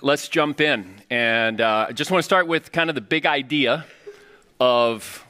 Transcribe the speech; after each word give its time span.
Let's 0.00 0.28
jump 0.28 0.60
in. 0.60 1.02
And 1.10 1.60
uh, 1.60 1.86
I 1.88 1.92
just 1.92 2.10
want 2.10 2.20
to 2.20 2.24
start 2.24 2.46
with 2.46 2.72
kind 2.72 2.88
of 2.88 2.94
the 2.94 3.00
big 3.00 3.26
idea 3.26 3.84
of 4.60 5.24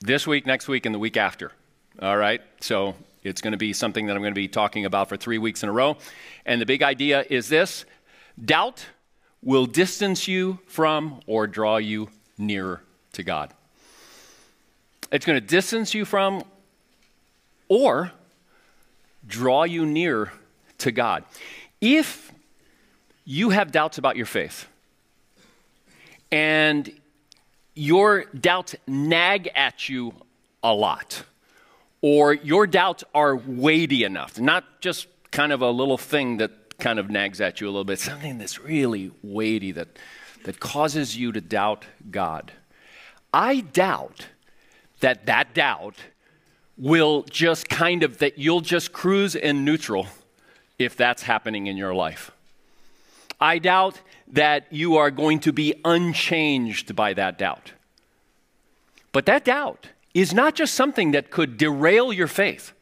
this 0.00 0.26
week, 0.26 0.46
next 0.46 0.68
week, 0.68 0.86
and 0.86 0.94
the 0.94 0.98
week 0.98 1.16
after. 1.16 1.52
All 2.00 2.16
right? 2.16 2.40
So 2.60 2.94
it's 3.22 3.40
going 3.40 3.52
to 3.52 3.58
be 3.58 3.72
something 3.72 4.06
that 4.06 4.16
I'm 4.16 4.22
going 4.22 4.32
to 4.32 4.40
be 4.40 4.48
talking 4.48 4.84
about 4.84 5.08
for 5.08 5.16
three 5.16 5.38
weeks 5.38 5.62
in 5.62 5.68
a 5.68 5.72
row. 5.72 5.96
And 6.46 6.60
the 6.60 6.66
big 6.66 6.82
idea 6.82 7.24
is 7.28 7.48
this 7.48 7.84
doubt 8.42 8.86
will 9.42 9.66
distance 9.66 10.28
you 10.28 10.60
from 10.66 11.20
or 11.26 11.46
draw 11.46 11.76
you 11.76 12.08
nearer 12.38 12.80
to 13.12 13.22
God. 13.22 13.52
It's 15.10 15.26
going 15.26 15.40
to 15.40 15.46
distance 15.46 15.94
you 15.94 16.04
from 16.04 16.44
or 17.68 18.12
draw 19.26 19.64
you 19.64 19.84
near 19.84 20.32
to 20.78 20.92
God. 20.92 21.24
If 21.80 22.32
you 23.30 23.50
have 23.50 23.70
doubts 23.70 23.98
about 23.98 24.16
your 24.16 24.24
faith 24.24 24.66
and 26.32 26.90
your 27.74 28.24
doubts 28.24 28.74
nag 28.86 29.50
at 29.54 29.86
you 29.86 30.14
a 30.62 30.72
lot, 30.72 31.24
or 32.00 32.32
your 32.32 32.66
doubts 32.66 33.04
are 33.14 33.36
weighty 33.36 34.02
enough, 34.02 34.40
not 34.40 34.80
just 34.80 35.08
kind 35.30 35.52
of 35.52 35.60
a 35.60 35.70
little 35.70 35.98
thing 35.98 36.38
that 36.38 36.78
kind 36.78 36.98
of 36.98 37.10
nags 37.10 37.38
at 37.38 37.60
you 37.60 37.66
a 37.66 37.70
little 37.70 37.84
bit, 37.84 37.98
something 37.98 38.38
that's 38.38 38.60
really 38.60 39.10
weighty 39.22 39.72
that, 39.72 39.88
that 40.44 40.58
causes 40.58 41.14
you 41.14 41.30
to 41.30 41.42
doubt 41.42 41.84
God. 42.10 42.50
I 43.34 43.60
doubt 43.60 44.28
that 45.00 45.26
that 45.26 45.52
doubt 45.52 45.96
will 46.78 47.24
just 47.24 47.68
kind 47.68 48.02
of, 48.02 48.18
that 48.18 48.38
you'll 48.38 48.62
just 48.62 48.94
cruise 48.94 49.34
in 49.34 49.66
neutral 49.66 50.06
if 50.78 50.96
that's 50.96 51.24
happening 51.24 51.66
in 51.66 51.76
your 51.76 51.92
life. 51.92 52.30
I 53.40 53.58
doubt 53.58 54.00
that 54.28 54.66
you 54.70 54.96
are 54.96 55.10
going 55.10 55.40
to 55.40 55.52
be 55.52 55.74
unchanged 55.84 56.94
by 56.96 57.14
that 57.14 57.38
doubt. 57.38 57.72
But 59.12 59.26
that 59.26 59.44
doubt 59.44 59.88
is 60.14 60.34
not 60.34 60.54
just 60.54 60.74
something 60.74 61.12
that 61.12 61.30
could 61.30 61.56
derail 61.56 62.12
your 62.12 62.26
faith. 62.26 62.72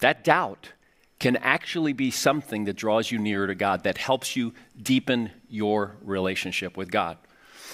That 0.00 0.24
doubt 0.24 0.72
can 1.18 1.36
actually 1.36 1.92
be 1.92 2.10
something 2.10 2.64
that 2.64 2.74
draws 2.74 3.10
you 3.10 3.18
nearer 3.18 3.46
to 3.46 3.54
God, 3.54 3.84
that 3.84 3.98
helps 3.98 4.36
you 4.36 4.52
deepen 4.80 5.30
your 5.48 5.96
relationship 6.02 6.76
with 6.76 6.90
God. 6.90 7.16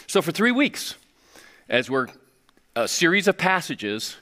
So, 0.06 0.22
for 0.22 0.32
three 0.32 0.52
weeks, 0.52 0.94
as 1.68 1.90
we're 1.90 2.08
a 2.76 2.86
series 2.86 3.26
of 3.26 3.36
passages, 3.36 4.16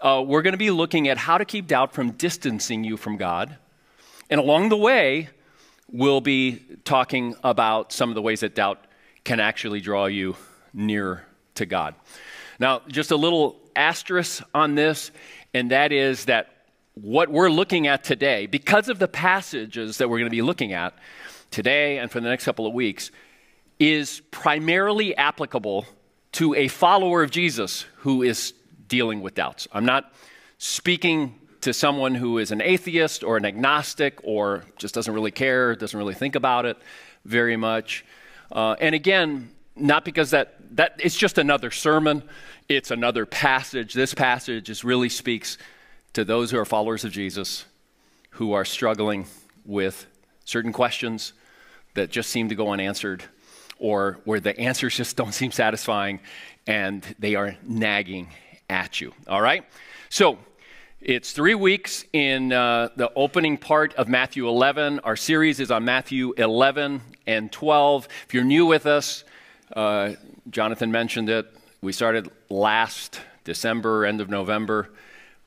uh, 0.00 0.22
we're 0.26 0.42
going 0.42 0.52
to 0.52 0.58
be 0.58 0.70
looking 0.70 1.08
at 1.08 1.18
how 1.18 1.38
to 1.38 1.44
keep 1.44 1.66
doubt 1.66 1.92
from 1.92 2.12
distancing 2.12 2.82
you 2.82 2.96
from 2.96 3.16
God. 3.16 3.56
And 4.30 4.40
along 4.40 4.70
the 4.70 4.76
way, 4.76 5.28
we'll 5.90 6.20
be 6.20 6.62
talking 6.84 7.34
about 7.44 7.92
some 7.92 8.08
of 8.08 8.14
the 8.14 8.22
ways 8.22 8.40
that 8.40 8.54
doubt 8.54 8.84
can 9.24 9.40
actually 9.40 9.80
draw 9.80 10.06
you 10.06 10.36
near 10.72 11.24
to 11.54 11.66
God. 11.66 11.94
Now, 12.58 12.82
just 12.88 13.10
a 13.10 13.16
little 13.16 13.60
asterisk 13.74 14.42
on 14.54 14.74
this, 14.74 15.10
and 15.54 15.70
that 15.70 15.92
is 15.92 16.26
that 16.26 16.48
what 16.94 17.28
we're 17.28 17.50
looking 17.50 17.86
at 17.86 18.04
today, 18.04 18.46
because 18.46 18.88
of 18.88 18.98
the 18.98 19.08
passages 19.08 19.98
that 19.98 20.08
we're 20.08 20.18
going 20.18 20.30
to 20.30 20.36
be 20.36 20.42
looking 20.42 20.72
at 20.72 20.94
today 21.50 21.98
and 21.98 22.10
for 22.10 22.20
the 22.20 22.28
next 22.28 22.44
couple 22.44 22.66
of 22.66 22.72
weeks, 22.72 23.10
is 23.78 24.22
primarily 24.30 25.14
applicable 25.16 25.86
to 26.32 26.54
a 26.54 26.68
follower 26.68 27.22
of 27.22 27.30
Jesus 27.30 27.84
who 27.96 28.22
is 28.22 28.54
dealing 28.88 29.20
with 29.20 29.34
doubts. 29.34 29.68
I'm 29.72 29.84
not 29.84 30.12
speaking 30.58 31.34
to 31.66 31.74
someone 31.74 32.14
who 32.14 32.38
is 32.38 32.52
an 32.52 32.62
atheist 32.62 33.24
or 33.24 33.36
an 33.36 33.44
agnostic 33.44 34.20
or 34.22 34.62
just 34.76 34.94
doesn't 34.94 35.12
really 35.12 35.32
care, 35.32 35.74
doesn't 35.74 35.98
really 35.98 36.14
think 36.14 36.36
about 36.36 36.64
it 36.64 36.76
very 37.24 37.56
much. 37.56 38.04
Uh, 38.52 38.76
and 38.78 38.94
again, 38.94 39.50
not 39.74 40.04
because 40.04 40.30
that, 40.30 40.54
that 40.76 40.94
it's 41.00 41.16
just 41.16 41.38
another 41.38 41.72
sermon, 41.72 42.22
it's 42.68 42.92
another 42.92 43.26
passage. 43.26 43.94
This 43.94 44.14
passage 44.14 44.66
just 44.66 44.84
really 44.84 45.08
speaks 45.08 45.58
to 46.12 46.24
those 46.24 46.52
who 46.52 46.58
are 46.58 46.64
followers 46.64 47.04
of 47.04 47.10
Jesus 47.10 47.64
who 48.30 48.52
are 48.52 48.64
struggling 48.64 49.26
with 49.64 50.06
certain 50.44 50.72
questions 50.72 51.32
that 51.94 52.10
just 52.10 52.30
seem 52.30 52.48
to 52.48 52.54
go 52.54 52.70
unanswered 52.70 53.24
or 53.80 54.20
where 54.24 54.38
the 54.38 54.56
answers 54.56 54.96
just 54.96 55.16
don't 55.16 55.34
seem 55.34 55.50
satisfying 55.50 56.20
and 56.68 57.04
they 57.18 57.34
are 57.34 57.56
nagging 57.64 58.28
at 58.70 59.00
you. 59.00 59.12
All 59.26 59.42
right? 59.42 59.64
So, 60.10 60.38
it's 61.06 61.30
three 61.30 61.54
weeks 61.54 62.04
in 62.12 62.52
uh, 62.52 62.88
the 62.96 63.12
opening 63.14 63.56
part 63.56 63.94
of 63.94 64.08
Matthew 64.08 64.48
11. 64.48 64.98
Our 65.04 65.14
series 65.14 65.60
is 65.60 65.70
on 65.70 65.84
Matthew 65.84 66.34
11 66.36 67.00
and 67.28 67.52
12. 67.52 68.08
If 68.26 68.34
you're 68.34 68.42
new 68.42 68.66
with 68.66 68.86
us, 68.86 69.22
uh, 69.76 70.14
Jonathan 70.50 70.90
mentioned 70.90 71.30
it. 71.30 71.46
We 71.80 71.92
started 71.92 72.28
last 72.50 73.20
December, 73.44 74.04
end 74.04 74.20
of 74.20 74.28
November, 74.28 74.90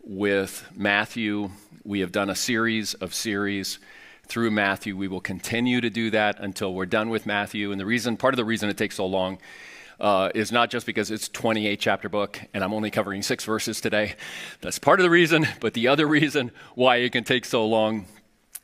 with 0.02 0.66
Matthew. 0.74 1.50
We 1.84 2.00
have 2.00 2.14
done 2.14 2.30
a 2.30 2.36
series 2.36 2.94
of 2.94 3.14
series 3.14 3.80
through 4.28 4.52
Matthew. 4.52 4.96
We 4.96 5.10
will 5.10 5.20
continue 5.20 5.82
to 5.82 5.90
do 5.90 6.10
that 6.12 6.40
until 6.40 6.74
we're 6.74 6.86
done 6.86 7.10
with 7.10 7.26
Matthew. 7.26 7.74
And 7.74 7.82
the 7.82 7.86
reason, 7.86 8.16
part 8.16 8.34
of 8.34 8.38
the 8.38 8.46
reason 8.46 8.70
it 8.70 8.78
takes 8.78 8.96
so 8.96 9.06
long 9.06 9.40
uh, 10.00 10.30
is 10.34 10.52
not 10.52 10.70
just 10.70 10.86
because 10.86 11.12
it's 11.12 11.28
28 11.30 11.80
chapter 11.80 12.10
book 12.10 12.42
and 12.54 12.64
I'm 12.64 12.74
only 12.74 12.92
covering 12.92 13.22
six 13.22 13.44
verses 13.44 13.82
today. 13.82 14.16
That's 14.62 14.80
part 14.80 15.00
of 15.00 15.04
the 15.04 15.10
reason, 15.10 15.48
but 15.60 15.74
the 15.74 15.88
other 15.88 16.08
reason 16.08 16.52
why 16.76 16.98
it 16.98 17.12
can 17.12 17.24
take 17.24 17.46
so 17.46 17.66
long 17.66 18.06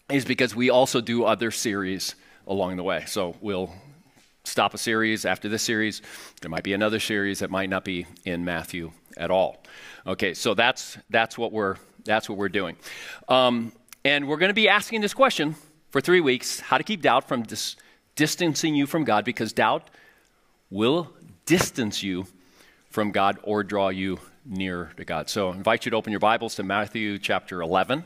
is 0.09 0.25
because 0.25 0.55
we 0.55 0.69
also 0.69 1.01
do 1.01 1.23
other 1.25 1.51
series 1.51 2.15
along 2.47 2.77
the 2.77 2.83
way. 2.83 3.03
So 3.07 3.35
we'll 3.41 3.71
stop 4.43 4.73
a 4.73 4.77
series 4.77 5.25
after 5.25 5.49
this 5.49 5.63
series. 5.63 6.01
There 6.41 6.49
might 6.49 6.63
be 6.63 6.73
another 6.73 6.99
series 6.99 7.39
that 7.39 7.49
might 7.49 7.69
not 7.69 7.83
be 7.83 8.05
in 8.23 8.45
Matthew 8.45 8.91
at 9.17 9.31
all. 9.31 9.63
Okay, 10.05 10.33
so 10.33 10.53
that's 10.53 10.97
that's 11.09 11.37
what 11.37 11.51
we're 11.51 11.77
that's 12.03 12.29
what 12.29 12.37
we're 12.37 12.49
doing, 12.49 12.77
um, 13.27 13.71
and 14.03 14.27
we're 14.27 14.37
going 14.37 14.49
to 14.49 14.53
be 14.53 14.69
asking 14.69 15.01
this 15.01 15.13
question 15.13 15.55
for 15.89 15.99
three 15.99 16.21
weeks: 16.21 16.59
how 16.59 16.77
to 16.77 16.83
keep 16.83 17.01
doubt 17.01 17.27
from 17.27 17.43
dis- 17.43 17.75
distancing 18.15 18.75
you 18.75 18.85
from 18.85 19.03
God, 19.03 19.25
because 19.25 19.51
doubt 19.51 19.89
will 20.69 21.11
distance 21.45 22.01
you 22.01 22.25
from 22.89 23.11
God 23.11 23.37
or 23.43 23.63
draw 23.63 23.89
you 23.89 24.19
near 24.45 24.91
to 24.97 25.05
God. 25.05 25.29
So 25.29 25.49
I 25.49 25.55
invite 25.55 25.85
you 25.85 25.91
to 25.91 25.97
open 25.97 26.11
your 26.11 26.19
Bibles 26.19 26.55
to 26.55 26.63
Matthew 26.63 27.19
chapter 27.19 27.61
11. 27.61 28.03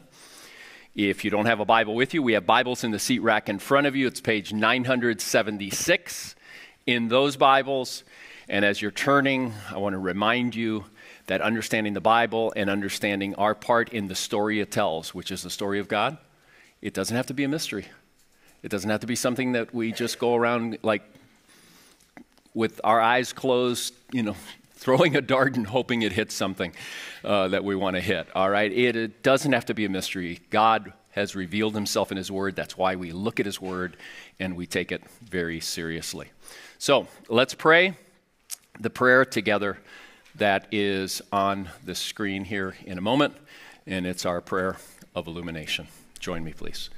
If 0.93 1.23
you 1.23 1.31
don't 1.31 1.45
have 1.45 1.61
a 1.61 1.65
Bible 1.65 1.95
with 1.95 2.13
you, 2.13 2.21
we 2.21 2.33
have 2.33 2.45
Bibles 2.45 2.83
in 2.83 2.91
the 2.91 2.99
seat 2.99 3.19
rack 3.19 3.47
in 3.47 3.59
front 3.59 3.87
of 3.87 3.95
you. 3.95 4.07
It's 4.07 4.19
page 4.19 4.51
976 4.51 6.35
in 6.85 7.07
those 7.07 7.37
Bibles. 7.37 8.03
And 8.49 8.65
as 8.65 8.81
you're 8.81 8.91
turning, 8.91 9.53
I 9.71 9.77
want 9.77 9.93
to 9.93 9.99
remind 9.99 10.53
you 10.53 10.83
that 11.27 11.39
understanding 11.39 11.93
the 11.93 12.01
Bible 12.01 12.51
and 12.57 12.69
understanding 12.69 13.35
our 13.35 13.55
part 13.55 13.93
in 13.93 14.07
the 14.09 14.15
story 14.15 14.59
it 14.59 14.69
tells, 14.69 15.13
which 15.15 15.31
is 15.31 15.43
the 15.43 15.49
story 15.49 15.79
of 15.79 15.87
God, 15.87 16.17
it 16.81 16.93
doesn't 16.93 17.15
have 17.15 17.27
to 17.27 17.33
be 17.33 17.45
a 17.45 17.47
mystery. 17.47 17.85
It 18.63 18.69
doesn't 18.69 18.89
have 18.89 18.99
to 18.99 19.07
be 19.07 19.15
something 19.15 19.53
that 19.53 19.73
we 19.73 19.93
just 19.93 20.19
go 20.19 20.35
around 20.35 20.79
like 20.83 21.03
with 22.53 22.81
our 22.83 22.99
eyes 22.99 23.33
closed, 23.33 23.93
you 24.11 24.23
know, 24.23 24.35
throwing 24.73 25.15
a 25.15 25.21
dart 25.21 25.55
and 25.57 25.67
hoping 25.67 26.01
it 26.01 26.13
hits 26.13 26.33
something 26.33 26.73
uh, 27.23 27.49
that 27.49 27.63
we 27.63 27.75
want 27.75 27.95
to 27.95 28.01
hit. 28.01 28.27
All 28.33 28.49
right? 28.49 28.71
It, 28.71 28.95
it 28.95 29.23
doesn't 29.23 29.51
have 29.51 29.65
to 29.65 29.73
be 29.73 29.85
a 29.85 29.89
mystery. 29.89 30.39
God 30.49 30.93
has 31.11 31.35
revealed 31.35 31.75
himself 31.75 32.11
in 32.11 32.17
his 32.17 32.31
word. 32.31 32.55
That's 32.55 32.77
why 32.77 32.95
we 32.95 33.11
look 33.11 33.39
at 33.39 33.45
his 33.45 33.59
word 33.59 33.97
and 34.39 34.55
we 34.55 34.65
take 34.65 34.91
it 34.91 35.03
very 35.21 35.59
seriously. 35.59 36.29
So 36.77 37.07
let's 37.27 37.53
pray 37.53 37.95
the 38.79 38.89
prayer 38.89 39.25
together 39.25 39.79
that 40.35 40.67
is 40.71 41.21
on 41.31 41.69
the 41.83 41.95
screen 41.95 42.45
here 42.45 42.75
in 42.85 42.97
a 42.97 43.01
moment, 43.01 43.35
and 43.85 44.07
it's 44.07 44.25
our 44.25 44.39
prayer 44.39 44.77
of 45.15 45.27
illumination. 45.27 45.87
Join 46.19 46.43
me, 46.43 46.53
please. 46.53 46.89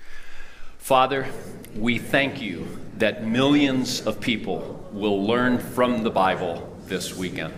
Father, 0.81 1.27
we 1.75 1.99
thank 1.99 2.41
you 2.41 2.67
that 2.97 3.23
millions 3.23 4.01
of 4.07 4.19
people 4.19 4.83
will 4.91 5.23
learn 5.23 5.59
from 5.59 6.03
the 6.03 6.09
Bible 6.09 6.75
this 6.87 7.15
weekend. 7.15 7.53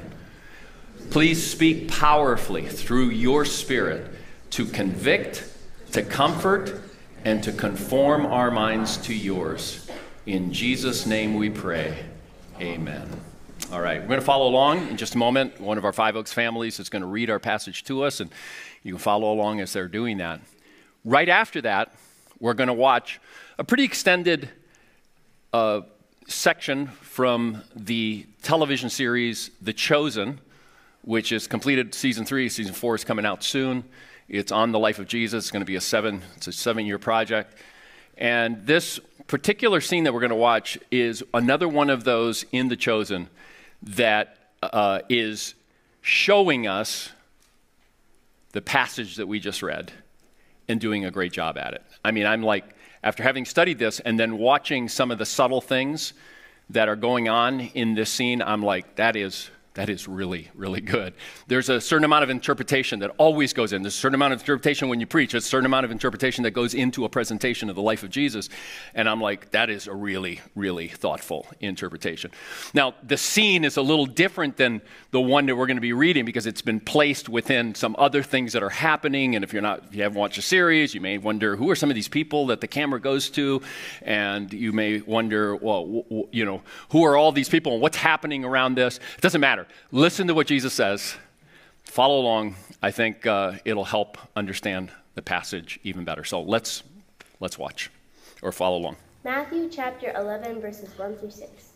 Please 1.10 1.42
speak 1.42 1.88
powerfully 1.88 2.68
through 2.68 3.10
your 3.12 3.46
Spirit 3.46 4.12
to 4.52 4.66
convict, 4.66 5.50
to 5.94 6.04
comfort, 6.04 6.82
and 7.24 7.42
to 7.44 7.54
conform 7.54 8.26
our 8.26 8.52
minds 8.52 8.98
to 8.98 9.16
yours. 9.16 9.90
In 10.26 10.52
Jesus' 10.52 11.06
name 11.06 11.36
we 11.36 11.50
pray. 11.50 11.98
Amen. 12.60 13.08
All 13.72 13.80
right, 13.80 14.02
we're 14.02 14.08
going 14.10 14.20
to 14.20 14.26
follow 14.26 14.50
along 14.50 14.90
in 14.90 14.98
just 14.98 15.16
a 15.16 15.18
moment. 15.18 15.62
One 15.62 15.78
of 15.78 15.86
our 15.86 15.94
Five 15.94 16.18
Oaks 16.18 16.34
families 16.34 16.78
is 16.78 16.90
going 16.90 17.02
to 17.04 17.08
read 17.08 17.30
our 17.30 17.40
passage 17.40 17.86
to 17.86 18.04
us, 18.04 18.20
and 18.20 18.30
you 18.84 18.92
can 18.94 19.00
follow 19.00 19.32
along 19.32 19.62
as 19.62 19.72
they're 19.72 19.88
doing 19.88 20.18
that. 20.18 20.42
Right 21.06 21.30
after 21.30 21.62
that, 21.62 21.96
we're 22.44 22.54
going 22.54 22.68
to 22.68 22.74
watch 22.74 23.22
a 23.58 23.64
pretty 23.64 23.86
extended 23.86 24.50
uh, 25.54 25.80
section 26.28 26.88
from 26.88 27.64
the 27.74 28.26
television 28.42 28.90
series 28.90 29.50
The 29.62 29.72
Chosen, 29.72 30.42
which 31.04 31.32
is 31.32 31.48
completed 31.48 31.96
season 31.96 32.26
three. 32.26 32.50
Season 32.50 32.74
four 32.74 32.96
is 32.96 33.06
coming 33.06 33.26
out 33.26 33.46
soon. 33.46 33.86
It's 34.28 34.52
on 34.52 34.74
the 34.74 34.80
life 34.80 35.00
of 35.00 35.08
Jesus. 35.08 35.46
It's 35.46 35.52
going 35.52 35.62
to 35.62 35.66
be 35.66 35.78
a 35.78 35.82
seven. 35.82 36.22
It's 36.36 36.48
a 36.48 36.52
seven-year 36.52 37.00
project, 37.00 37.56
and 38.18 38.68
this 38.68 39.00
particular 39.28 39.80
scene 39.80 40.04
that 40.04 40.14
we're 40.14 40.20
going 40.20 40.30
to 40.30 40.36
watch 40.36 40.78
is 40.92 41.24
another 41.34 41.70
one 41.70 41.90
of 41.90 42.04
those 42.04 42.44
in 42.52 42.68
The 42.68 42.76
Chosen 42.76 43.30
that 43.84 44.38
uh, 44.62 45.00
is 45.08 45.56
showing 46.02 46.68
us 46.68 47.10
the 48.52 48.62
passage 48.62 49.16
that 49.16 49.30
we 49.30 49.40
just 49.40 49.64
read 49.64 49.94
and 50.74 50.82
doing 50.82 51.06
a 51.06 51.12
great 51.12 51.32
job 51.32 51.56
at 51.56 51.76
it. 51.76 51.84
I 52.04 52.10
mean, 52.10 52.26
I'm 52.26 52.42
like, 52.42 52.66
after 53.04 53.22
having 53.22 53.46
studied 53.46 53.78
this 53.78 54.00
and 54.00 54.20
then 54.20 54.40
watching 54.40 54.90
some 54.90 55.12
of 55.12 55.20
the 55.20 55.26
subtle 55.26 55.62
things 55.62 56.14
that 56.72 56.90
are 56.90 56.96
going 56.96 57.30
on 57.30 57.60
in 57.60 57.94
this 57.94 58.10
scene, 58.10 58.42
I'm 58.42 58.64
like, 58.64 58.96
that 58.96 59.16
is 59.16 59.52
that 59.76 59.90
is 59.90 60.08
really, 60.08 60.50
really 60.54 60.82
good. 60.82 61.14
There's 61.48 61.68
a 61.70 61.82
certain 61.82 62.04
amount 62.04 62.24
of 62.24 62.30
interpretation 62.30 63.00
that 63.00 63.12
always 63.18 63.54
goes 63.54 63.74
in. 63.74 63.82
There's 63.82 63.96
a 63.96 63.98
certain 63.98 64.16
amount 64.16 64.34
of 64.34 64.40
interpretation 64.42 64.88
when 64.88 65.00
you 65.00 65.08
preach. 65.08 65.32
There's 65.32 65.46
a 65.46 65.50
certain 65.50 65.66
amount 65.66 65.86
of 65.86 65.92
interpretation 65.92 66.44
that 66.44 66.52
goes 66.52 66.76
into 66.76 67.06
a 67.06 67.10
presentation 67.10 67.70
of 67.70 67.76
the 67.76 67.82
life 67.82 68.04
of 68.04 68.12
Jesus. 68.12 68.50
And 68.94 69.10
I'm 69.10 69.20
like, 69.20 69.50
that 69.52 69.72
is 69.72 69.88
a 69.88 69.94
really, 69.94 70.42
really 70.56 70.90
thoughtful 70.90 71.48
interpretation. 71.60 72.30
Now, 72.76 72.94
the 73.02 73.18
scene 73.18 73.66
is 73.66 73.78
a 73.78 73.82
little 73.82 74.06
different 74.06 74.58
than 74.58 74.82
the 75.10 75.22
one 75.22 75.48
that 75.48 75.56
we're 75.56 75.66
going 75.66 75.78
to 75.78 75.82
be 75.82 75.94
reading 75.94 76.24
because 76.24 76.46
it's 76.46 76.62
been 76.62 76.80
placed 76.80 77.28
within 77.28 77.74
some 77.74 77.96
other 77.98 78.22
things 78.22 78.54
that 78.54 78.62
are 78.62 78.70
happening. 78.70 79.36
And 79.36 79.44
if 79.44 79.54
you're 79.54 79.64
not, 79.64 79.86
if 79.86 79.96
you 79.96 80.04
haven't 80.04 80.20
watched 80.20 80.36
the 80.36 80.44
series, 80.44 80.94
you 80.94 81.02
may 81.02 81.18
wonder 81.18 81.56
who 81.56 81.72
are 81.72 81.76
some 81.76 81.90
of 81.90 81.96
these 81.96 82.08
people 82.08 82.48
that 82.48 82.62
the 82.62 82.68
camera 82.68 83.00
goes 83.00 83.32
to, 83.32 83.62
and 84.04 84.54
you 84.54 84.72
may 84.72 85.02
wonder, 85.02 85.56
well, 85.56 86.06
you 86.32 86.46
know, 86.46 86.62
who 86.90 87.04
are 87.06 87.18
all 87.18 87.32
these 87.32 87.50
people 87.50 87.74
and 87.74 87.82
what's 87.82 87.98
happening 87.98 88.46
around 88.46 88.76
this? 88.76 88.98
It 88.98 89.22
doesn't 89.22 89.42
matter 89.42 89.63
matter. 89.64 89.76
Listen 89.92 90.28
to 90.28 90.34
what 90.34 90.48
Jesus 90.48 90.74
says. 90.74 91.16
Follow 91.84 92.20
along. 92.20 92.56
I 92.82 92.92
think 92.92 93.26
uh, 93.26 93.54
it'll 93.66 93.86
help 93.86 94.18
understand 94.36 94.92
the 95.16 95.22
passage 95.22 95.80
even 95.84 96.04
better. 96.04 96.24
So 96.24 96.42
let's 96.42 96.84
let's 97.40 97.58
watch 97.58 97.92
or 98.42 98.52
follow 98.52 98.78
along. 98.78 98.96
Matthew 99.24 99.70
chapter 99.70 100.12
11 100.16 100.60
verses 100.60 100.98
1 100.98 101.16
through 101.18 101.32
6. 101.32 101.70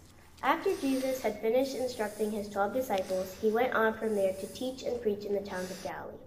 After 0.43 0.75
Jesus 0.77 1.21
had 1.21 1.41
finished 1.41 1.75
instructing 1.75 2.31
his 2.31 2.49
12 2.49 2.73
disciples, 2.73 3.35
he 3.41 3.49
went 3.49 3.73
on 3.73 3.93
from 3.93 4.15
there 4.15 4.33
to 4.33 4.47
teach 4.53 4.83
and 4.83 5.01
preach 5.01 5.23
in 5.25 5.33
the 5.33 5.41
towns 5.41 5.71
of 5.71 5.83
Galilee. 5.83 6.17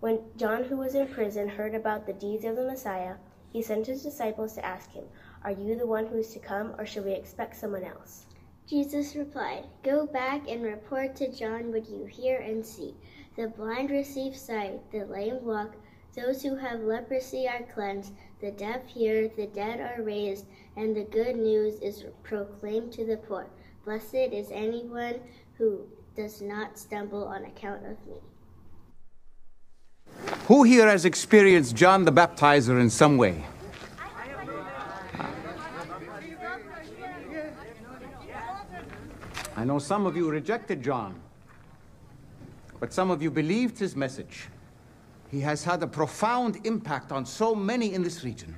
When 0.00 0.18
John, 0.36 0.64
who 0.64 0.76
was 0.76 0.96
in 0.96 1.06
prison, 1.06 1.48
heard 1.48 1.74
about 1.74 2.06
the 2.06 2.12
deeds 2.12 2.44
of 2.44 2.56
the 2.56 2.66
Messiah, 2.66 3.14
he 3.52 3.62
sent 3.62 3.86
his 3.86 4.02
disciples 4.02 4.54
to 4.54 4.64
ask 4.64 4.90
him, 4.90 5.04
Are 5.44 5.52
you 5.52 5.76
the 5.76 5.86
one 5.86 6.06
who 6.06 6.18
is 6.18 6.32
to 6.32 6.40
come, 6.40 6.74
or 6.76 6.86
should 6.86 7.04
we 7.04 7.12
expect 7.12 7.54
someone 7.54 7.84
else? 7.84 8.24
Jesus 8.66 9.16
replied, 9.16 9.64
Go 9.82 10.06
back 10.06 10.48
and 10.48 10.62
report 10.62 11.16
to 11.16 11.32
John 11.32 11.72
what 11.72 11.88
you 11.88 12.04
hear 12.04 12.38
and 12.38 12.64
see. 12.64 12.94
The 13.36 13.48
blind 13.48 13.90
receive 13.90 14.36
sight, 14.36 14.80
the 14.92 15.04
lame 15.06 15.44
walk, 15.44 15.74
those 16.14 16.42
who 16.42 16.56
have 16.56 16.80
leprosy 16.80 17.48
are 17.48 17.62
cleansed, 17.74 18.12
the 18.40 18.50
deaf 18.50 18.86
hear, 18.86 19.28
the 19.28 19.46
dead 19.46 19.80
are 19.80 20.02
raised, 20.02 20.46
and 20.76 20.94
the 20.94 21.04
good 21.04 21.36
news 21.36 21.80
is 21.80 22.04
proclaimed 22.22 22.92
to 22.92 23.04
the 23.06 23.16
poor. 23.16 23.46
Blessed 23.84 24.14
is 24.14 24.50
anyone 24.52 25.20
who 25.56 25.86
does 26.14 26.42
not 26.42 26.78
stumble 26.78 27.24
on 27.24 27.44
account 27.44 27.84
of 27.86 27.96
me. 28.06 28.20
Who 30.46 30.64
here 30.64 30.86
has 30.86 31.04
experienced 31.04 31.74
John 31.74 32.04
the 32.04 32.12
Baptizer 32.12 32.78
in 32.80 32.90
some 32.90 33.16
way? 33.16 33.44
I 39.54 39.64
know 39.64 39.78
some 39.78 40.06
of 40.06 40.16
you 40.16 40.30
rejected 40.30 40.82
John, 40.82 41.20
but 42.80 42.92
some 42.92 43.10
of 43.10 43.22
you 43.22 43.30
believed 43.30 43.78
his 43.78 43.94
message. 43.94 44.48
He 45.30 45.40
has 45.40 45.62
had 45.62 45.82
a 45.82 45.86
profound 45.86 46.64
impact 46.64 47.12
on 47.12 47.26
so 47.26 47.54
many 47.54 47.92
in 47.92 48.02
this 48.02 48.24
region. 48.24 48.56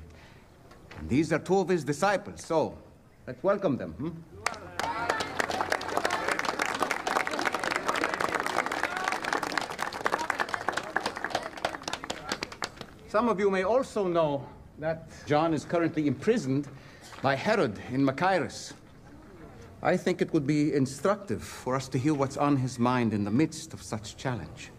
And 0.98 1.08
these 1.08 1.32
are 1.32 1.38
two 1.38 1.58
of 1.58 1.68
his 1.68 1.82
disciples, 1.82 2.44
so 2.44 2.78
let's 3.26 3.42
welcome 3.42 3.76
them. 3.76 3.92
Hmm? 3.92 4.10
Some 13.08 13.28
of 13.28 13.38
you 13.38 13.50
may 13.50 13.64
also 13.64 14.06
know 14.08 14.46
that 14.78 15.08
John 15.26 15.54
is 15.54 15.64
currently 15.64 16.06
imprisoned 16.06 16.68
by 17.22 17.34
Herod 17.34 17.80
in 17.90 18.04
Machaerus. 18.04 18.72
I 19.84 19.98
think 19.98 20.22
it 20.22 20.32
would 20.32 20.46
be 20.46 20.72
instructive 20.72 21.44
for 21.44 21.76
us 21.76 21.88
to 21.88 21.98
hear 21.98 22.14
what's 22.14 22.38
on 22.38 22.56
his 22.56 22.78
mind 22.78 23.12
in 23.12 23.24
the 23.24 23.30
midst 23.30 23.74
of 23.74 23.82
such 23.82 24.16
challenge. 24.16 24.70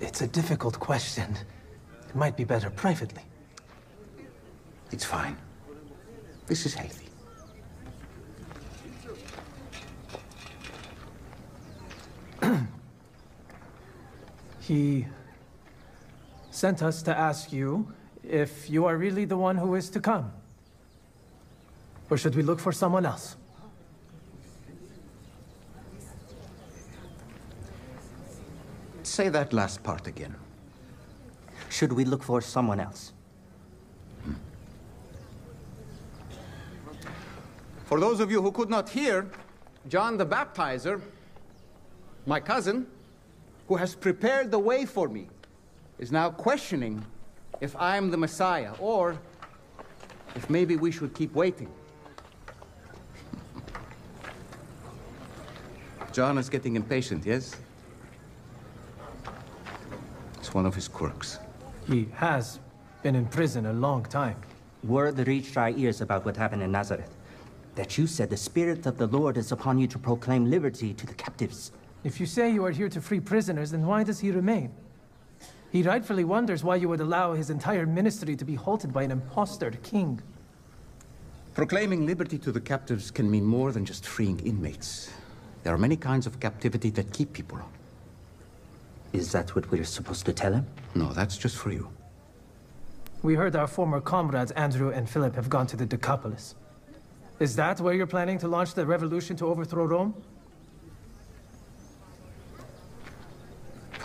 It's 0.00 0.20
a 0.20 0.26
difficult 0.26 0.80
question. 0.80 1.36
It 2.08 2.16
might 2.16 2.36
be 2.36 2.42
better 2.42 2.68
privately. 2.68 3.22
It's 4.90 5.04
fine. 5.04 5.36
This 6.48 6.66
is 6.66 6.74
healthy. 6.74 7.06
he 14.60 15.06
sent 16.50 16.82
us 16.82 17.00
to 17.02 17.16
ask 17.16 17.52
you 17.52 17.92
if 18.24 18.68
you 18.68 18.86
are 18.86 18.96
really 18.96 19.24
the 19.24 19.36
one 19.36 19.56
who 19.56 19.76
is 19.76 19.88
to 19.90 20.00
come. 20.00 20.32
Or 22.10 22.18
should 22.18 22.34
we 22.34 22.42
look 22.42 22.58
for 22.58 22.72
someone 22.72 23.06
else? 23.06 23.36
Say 29.04 29.28
that 29.28 29.52
last 29.52 29.82
part 29.84 30.08
again. 30.08 30.34
Should 31.68 31.92
we 31.92 32.04
look 32.04 32.24
for 32.24 32.40
someone 32.40 32.80
else? 32.80 33.12
Hmm. 34.24 34.32
For 37.84 38.00
those 38.00 38.18
of 38.18 38.30
you 38.30 38.42
who 38.42 38.50
could 38.50 38.70
not 38.70 38.88
hear, 38.88 39.30
John 39.88 40.16
the 40.16 40.26
Baptizer, 40.26 41.00
my 42.26 42.40
cousin, 42.40 42.86
who 43.68 43.76
has 43.76 43.94
prepared 43.94 44.50
the 44.50 44.58
way 44.58 44.84
for 44.84 45.08
me, 45.08 45.28
is 45.98 46.10
now 46.10 46.30
questioning 46.30 47.04
if 47.60 47.76
I 47.76 47.96
am 47.96 48.10
the 48.10 48.16
Messiah 48.16 48.72
or 48.80 49.16
if 50.34 50.50
maybe 50.50 50.76
we 50.76 50.90
should 50.90 51.14
keep 51.14 51.34
waiting. 51.34 51.68
John 56.12 56.38
is 56.38 56.48
getting 56.48 56.74
impatient, 56.74 57.24
yes? 57.24 57.54
It's 60.38 60.52
one 60.52 60.66
of 60.66 60.74
his 60.74 60.88
quirks. 60.88 61.38
He 61.86 62.08
has 62.14 62.58
been 63.02 63.14
in 63.14 63.26
prison 63.26 63.66
a 63.66 63.72
long 63.72 64.04
time. 64.04 64.36
Word 64.82 65.18
reached 65.26 65.56
our 65.56 65.70
ears 65.70 66.00
about 66.00 66.24
what 66.24 66.36
happened 66.36 66.62
in 66.62 66.72
Nazareth. 66.72 67.14
That 67.76 67.96
you 67.96 68.06
said 68.06 68.28
the 68.28 68.36
Spirit 68.36 68.86
of 68.86 68.98
the 68.98 69.06
Lord 69.06 69.36
is 69.36 69.52
upon 69.52 69.78
you 69.78 69.86
to 69.86 69.98
proclaim 69.98 70.50
liberty 70.50 70.92
to 70.94 71.06
the 71.06 71.14
captives. 71.14 71.70
If 72.02 72.18
you 72.18 72.26
say 72.26 72.50
you 72.50 72.64
are 72.64 72.70
here 72.70 72.88
to 72.88 73.00
free 73.00 73.20
prisoners, 73.20 73.70
then 73.70 73.86
why 73.86 74.02
does 74.02 74.18
he 74.18 74.30
remain? 74.30 74.72
He 75.70 75.82
rightfully 75.82 76.24
wonders 76.24 76.64
why 76.64 76.76
you 76.76 76.88
would 76.88 77.00
allow 77.00 77.34
his 77.34 77.50
entire 77.50 77.86
ministry 77.86 78.34
to 78.34 78.44
be 78.44 78.56
halted 78.56 78.92
by 78.92 79.04
an 79.04 79.12
impostor 79.12 79.70
king. 79.82 80.20
Proclaiming 81.54 82.06
liberty 82.06 82.38
to 82.38 82.50
the 82.50 82.60
captives 82.60 83.10
can 83.10 83.30
mean 83.30 83.44
more 83.44 83.70
than 83.70 83.84
just 83.84 84.06
freeing 84.06 84.40
inmates. 84.40 85.10
There 85.62 85.74
are 85.74 85.78
many 85.78 85.96
kinds 85.96 86.26
of 86.26 86.40
captivity 86.40 86.90
that 86.90 87.12
keep 87.12 87.32
people. 87.32 87.58
Is 89.12 89.32
that 89.32 89.54
what 89.54 89.70
we're 89.70 89.84
supposed 89.84 90.24
to 90.26 90.32
tell 90.32 90.52
him? 90.52 90.66
No, 90.94 91.12
that's 91.12 91.36
just 91.36 91.56
for 91.56 91.70
you. 91.72 91.88
We 93.22 93.34
heard 93.34 93.54
our 93.56 93.66
former 93.66 94.00
comrades 94.00 94.52
Andrew 94.52 94.90
and 94.90 95.08
Philip 95.08 95.34
have 95.34 95.50
gone 95.50 95.66
to 95.66 95.76
the 95.76 95.84
Decapolis. 95.84 96.54
Is 97.38 97.56
that 97.56 97.80
where 97.80 97.94
you're 97.94 98.06
planning 98.06 98.38
to 98.38 98.48
launch 98.48 98.74
the 98.74 98.86
revolution 98.86 99.36
to 99.36 99.46
overthrow 99.46 99.84
Rome? 99.84 100.14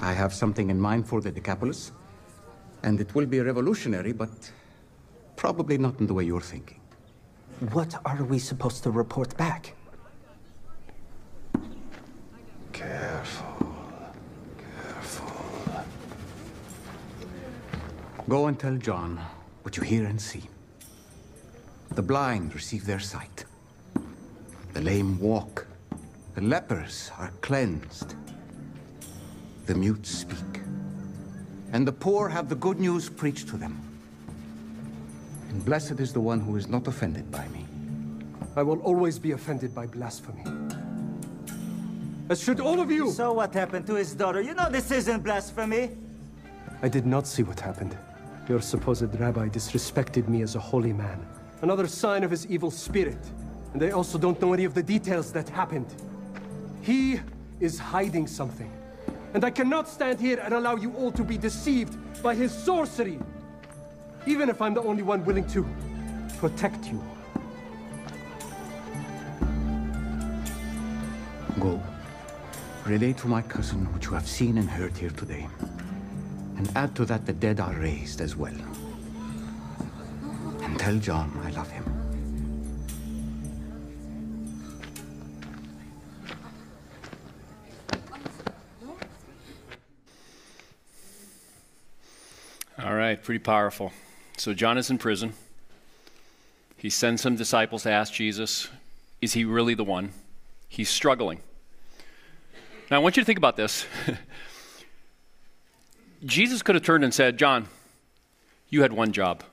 I 0.02 0.12
have 0.14 0.34
something 0.34 0.70
in 0.70 0.80
mind 0.80 1.08
for 1.08 1.22
the 1.22 1.32
Decapolis. 1.32 1.92
And 2.84 3.00
it 3.00 3.16
will 3.16 3.26
be 3.26 3.40
revolutionary, 3.40 4.12
but 4.12 4.52
probably 5.36 5.78
not 5.78 6.00
in 6.00 6.08
the 6.08 6.14
way 6.14 6.24
you're 6.26 6.42
thinking. 6.42 6.80
What 7.72 7.96
are 8.06 8.24
we 8.24 8.38
supposed 8.40 8.84
to 8.84 8.92
report 8.92 9.36
back? 9.38 9.74
Go 18.28 18.48
and 18.48 18.60
tell 18.60 18.76
John 18.76 19.20
what 19.62 19.78
you 19.78 19.84
hear 19.84 20.06
and 20.06 20.20
see. 20.20 20.44
The 21.92 22.02
blind 22.02 22.56
receive 22.56 22.84
their 22.86 23.00
sight. 23.00 23.46
The 24.74 24.82
lame 24.82 25.20
walk. 25.20 25.68
The 26.34 26.42
lepers 26.42 27.12
are 27.20 27.32
cleansed. 27.42 28.16
The 29.68 29.76
mute 29.76 30.08
speak. 30.08 30.62
And 31.72 31.88
the 31.88 31.92
poor 31.92 32.28
have 32.28 32.50
the 32.50 32.56
good 32.56 32.80
news 32.80 33.10
preached 33.10 33.48
to 33.50 33.58
them. 33.58 33.80
And 35.50 35.64
blessed 35.64 36.00
is 36.00 36.12
the 36.12 36.20
one 36.20 36.40
who 36.40 36.56
is 36.56 36.68
not 36.68 36.88
offended 36.88 37.30
by 37.32 37.48
me. 37.50 37.68
I 38.56 38.64
will 38.64 38.80
always 38.80 39.20
be 39.20 39.34
offended 39.34 39.76
by 39.76 39.86
blasphemy. 39.86 40.44
As 42.30 42.42
should 42.42 42.60
all 42.60 42.80
of 42.80 42.90
you! 42.90 43.12
So 43.12 43.34
what 43.34 43.54
happened 43.54 43.86
to 43.86 43.94
his 43.94 44.16
daughter? 44.16 44.42
You 44.42 44.56
know 44.56 44.68
this 44.70 44.90
isn't 44.90 45.24
blasphemy! 45.24 45.92
I 46.82 46.90
did 46.90 47.06
not 47.06 47.28
see 47.28 47.44
what 47.44 47.60
happened. 47.60 47.96
Your 48.48 48.62
supposed 48.62 49.20
rabbi 49.20 49.50
disrespected 49.50 50.28
me 50.28 50.44
as 50.44 50.56
a 50.56 50.60
holy 50.60 50.94
man. 50.94 51.26
Another 51.64 51.88
sign 51.88 52.24
of 52.24 52.30
his 52.30 52.46
evil 52.46 52.70
spirit. 52.70 53.18
And 53.74 53.82
they 53.82 53.92
also 53.92 54.20
don't 54.20 54.40
know 54.40 54.54
any 54.54 54.66
of 54.66 54.76
the 54.76 54.84
details 54.84 55.32
that 55.32 55.50
happened. 55.50 55.88
He 56.82 57.20
is 57.60 57.80
hiding 57.80 58.28
something. 58.28 58.72
And 59.34 59.44
I 59.44 59.50
cannot 59.50 59.90
stand 59.90 60.20
here 60.20 60.40
and 60.44 60.54
allow 60.54 60.76
you 60.76 60.94
all 60.94 61.12
to 61.14 61.24
be 61.24 61.38
deceived 61.38 61.98
by 62.22 62.36
his 62.36 62.52
sorcery. 62.54 63.20
Even 64.28 64.48
if 64.50 64.62
I'm 64.62 64.76
the 64.76 64.84
only 64.84 65.02
one 65.02 65.26
willing 65.26 65.48
to 65.48 65.68
protect 66.38 66.86
you. 66.86 67.04
Go. 71.60 71.82
Relay 72.86 73.14
to 73.14 73.28
my 73.28 73.42
cousin 73.42 73.92
what 73.92 74.06
you 74.06 74.12
have 74.12 74.28
seen 74.28 74.60
and 74.60 74.70
heard 74.70 74.96
here 74.96 75.10
today. 75.10 75.48
And 76.66 76.78
add 76.78 76.96
to 76.96 77.06
that 77.06 77.28
the 77.28 77.34
dead 77.34 77.60
are 77.60 77.74
raised 77.74 78.22
as 78.22 78.36
well. 78.36 78.56
And 80.62 80.80
tell 80.80 80.98
John 80.98 81.40
I 81.44 81.52
love 81.52 81.70
him. 81.70 81.84
All 92.84 92.96
right, 92.96 93.22
pretty 93.22 93.40
powerful. 93.40 93.94
So 94.38 94.56
John 94.56 94.80
is 94.80 94.90
in 94.90 94.98
prison. 94.98 95.34
He 96.78 96.90
sends 96.90 97.22
some 97.22 97.36
disciples 97.36 97.84
to 97.84 97.92
ask 97.92 98.12
Jesus, 98.12 98.70
is 99.22 99.34
he 99.34 99.46
really 99.46 99.76
the 99.76 99.84
one? 99.84 100.14
He's 100.68 100.90
struggling. 100.90 101.42
Now, 102.90 102.98
I 102.98 103.00
want 103.00 103.18
you 103.18 103.22
to 103.22 103.26
think 103.26 103.38
about 103.38 103.56
this. 103.56 103.86
Jesus 106.24 106.62
could 106.62 106.76
have 106.76 106.84
turned 106.84 107.04
and 107.04 107.14
said, 107.14 107.38
John, 107.38 107.68
you 108.70 108.82
had 108.82 108.94
one 108.94 109.12
job. 109.12 109.44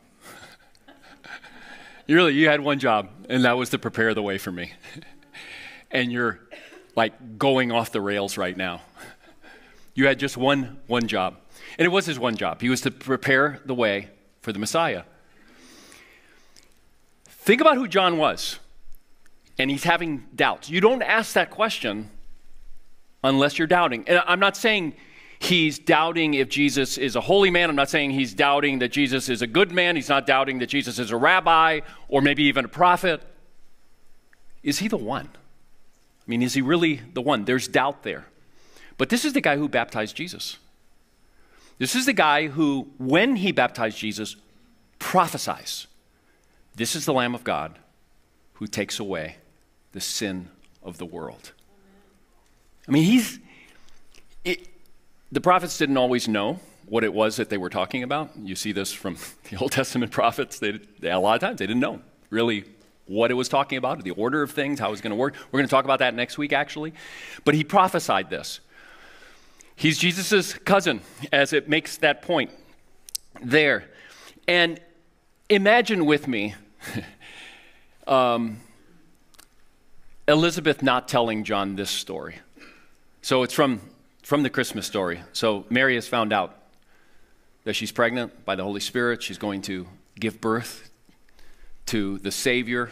you 2.06 2.16
really, 2.16 2.34
you 2.34 2.48
had 2.48 2.60
one 2.60 2.78
job, 2.78 3.08
and 3.28 3.44
that 3.44 3.52
was 3.52 3.70
to 3.70 3.78
prepare 3.78 4.14
the 4.14 4.22
way 4.22 4.38
for 4.38 4.52
me. 4.52 4.72
and 5.90 6.12
you're 6.12 6.40
like 6.94 7.38
going 7.38 7.72
off 7.72 7.92
the 7.92 8.00
rails 8.00 8.36
right 8.36 8.56
now. 8.56 8.82
You 9.94 10.06
had 10.06 10.18
just 10.18 10.36
one, 10.36 10.78
one 10.86 11.06
job. 11.06 11.36
And 11.78 11.86
it 11.86 11.90
was 11.90 12.06
his 12.06 12.18
one 12.18 12.36
job. 12.36 12.60
He 12.60 12.68
was 12.68 12.80
to 12.82 12.90
prepare 12.90 13.60
the 13.64 13.74
way 13.74 14.08
for 14.40 14.52
the 14.52 14.58
Messiah. 14.58 15.02
Think 17.26 17.60
about 17.60 17.76
who 17.76 17.88
John 17.88 18.18
was. 18.18 18.58
And 19.58 19.70
he's 19.70 19.84
having 19.84 20.26
doubts. 20.34 20.70
You 20.70 20.80
don't 20.80 21.02
ask 21.02 21.34
that 21.34 21.50
question 21.50 22.10
unless 23.22 23.58
you're 23.58 23.68
doubting. 23.68 24.04
And 24.08 24.22
I'm 24.26 24.40
not 24.40 24.56
saying 24.56 24.94
he's 25.42 25.78
doubting 25.78 26.34
if 26.34 26.48
Jesus 26.48 26.98
is 26.98 27.16
a 27.16 27.20
holy 27.20 27.50
man. 27.50 27.68
I'm 27.68 27.76
not 27.76 27.90
saying 27.90 28.12
he's 28.12 28.34
doubting 28.34 28.78
that 28.80 28.92
Jesus 28.92 29.28
is 29.28 29.42
a 29.42 29.46
good 29.46 29.72
man. 29.72 29.96
He's 29.96 30.08
not 30.08 30.26
doubting 30.26 30.58
that 30.60 30.68
Jesus 30.68 30.98
is 30.98 31.10
a 31.10 31.16
rabbi 31.16 31.80
or 32.08 32.22
maybe 32.22 32.44
even 32.44 32.64
a 32.64 32.68
prophet. 32.68 33.22
Is 34.62 34.78
he 34.78 34.88
the 34.88 34.96
one? 34.96 35.28
I 35.34 36.24
mean, 36.26 36.42
is 36.42 36.54
he 36.54 36.62
really 36.62 37.00
the 37.12 37.20
one? 37.20 37.44
There's 37.44 37.66
doubt 37.66 38.04
there. 38.04 38.26
But 38.96 39.08
this 39.08 39.24
is 39.24 39.32
the 39.32 39.40
guy 39.40 39.56
who 39.56 39.68
baptized 39.68 40.14
Jesus. 40.14 40.58
This 41.78 41.96
is 41.96 42.06
the 42.06 42.12
guy 42.12 42.46
who, 42.46 42.88
when 42.98 43.36
he 43.36 43.50
baptized 43.50 43.98
Jesus, 43.98 44.36
prophesies 44.98 45.88
this 46.74 46.96
is 46.96 47.04
the 47.04 47.12
Lamb 47.12 47.34
of 47.34 47.44
God 47.44 47.78
who 48.54 48.66
takes 48.66 48.98
away 48.98 49.36
the 49.92 50.00
sin 50.00 50.48
of 50.82 50.98
the 50.98 51.04
world. 51.04 51.52
I 52.88 52.92
mean, 52.92 53.04
he's. 53.04 53.38
It, 54.44 54.68
the 55.32 55.40
prophets 55.40 55.78
didn't 55.78 55.96
always 55.96 56.28
know 56.28 56.60
what 56.86 57.04
it 57.04 57.12
was 57.12 57.36
that 57.36 57.48
they 57.48 57.56
were 57.56 57.70
talking 57.70 58.02
about. 58.02 58.30
You 58.36 58.54
see 58.54 58.72
this 58.72 58.92
from 58.92 59.16
the 59.50 59.56
Old 59.56 59.72
Testament 59.72 60.12
prophets. 60.12 60.58
They, 60.58 60.78
they, 61.00 61.10
a 61.10 61.18
lot 61.18 61.34
of 61.34 61.40
times 61.40 61.58
they 61.58 61.66
didn't 61.66 61.80
know 61.80 62.00
really 62.30 62.64
what 63.06 63.30
it 63.30 63.34
was 63.34 63.48
talking 63.48 63.78
about, 63.78 64.04
the 64.04 64.10
order 64.12 64.42
of 64.42 64.50
things, 64.50 64.78
how 64.78 64.88
it 64.88 64.90
was 64.90 65.00
going 65.00 65.10
to 65.10 65.16
work. 65.16 65.34
We're 65.50 65.58
going 65.58 65.66
to 65.66 65.70
talk 65.70 65.84
about 65.84 65.98
that 65.98 66.14
next 66.14 66.38
week, 66.38 66.52
actually. 66.52 66.92
But 67.44 67.54
he 67.54 67.64
prophesied 67.64 68.30
this. 68.30 68.60
He's 69.74 69.98
Jesus' 69.98 70.54
cousin, 70.54 71.00
as 71.32 71.52
it 71.52 71.68
makes 71.68 71.96
that 71.98 72.22
point 72.22 72.50
there. 73.42 73.84
And 74.46 74.80
imagine 75.48 76.04
with 76.04 76.28
me 76.28 76.54
um, 78.06 78.60
Elizabeth 80.28 80.82
not 80.82 81.08
telling 81.08 81.42
John 81.42 81.74
this 81.74 81.90
story. 81.90 82.36
So 83.22 83.42
it's 83.42 83.54
from, 83.54 83.80
from 84.22 84.42
the 84.42 84.50
Christmas 84.50 84.86
story. 84.86 85.22
So 85.32 85.64
Mary 85.68 85.94
has 85.96 86.08
found 86.08 86.32
out 86.32 86.56
that 87.64 87.74
she's 87.74 87.92
pregnant 87.92 88.44
by 88.44 88.54
the 88.54 88.62
Holy 88.62 88.80
Spirit. 88.80 89.22
She's 89.22 89.38
going 89.38 89.62
to 89.62 89.86
give 90.18 90.40
birth 90.40 90.90
to 91.86 92.18
the 92.18 92.30
Savior. 92.30 92.90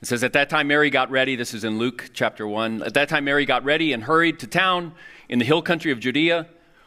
It 0.00 0.08
says, 0.08 0.22
At 0.24 0.32
that 0.34 0.50
time, 0.50 0.68
Mary 0.68 0.90
got 0.90 1.10
ready. 1.10 1.36
This 1.36 1.54
is 1.54 1.64
in 1.64 1.78
Luke 1.78 2.10
chapter 2.12 2.46
1. 2.46 2.82
At 2.82 2.94
that 2.94 3.08
time, 3.08 3.24
Mary 3.24 3.46
got 3.46 3.64
ready 3.64 3.92
and 3.92 4.04
hurried 4.04 4.38
to 4.40 4.46
town 4.46 4.94
in 5.28 5.38
the 5.38 5.44
hill 5.44 5.62
country 5.62 5.92
of 5.92 6.00
Judea, 6.00 6.46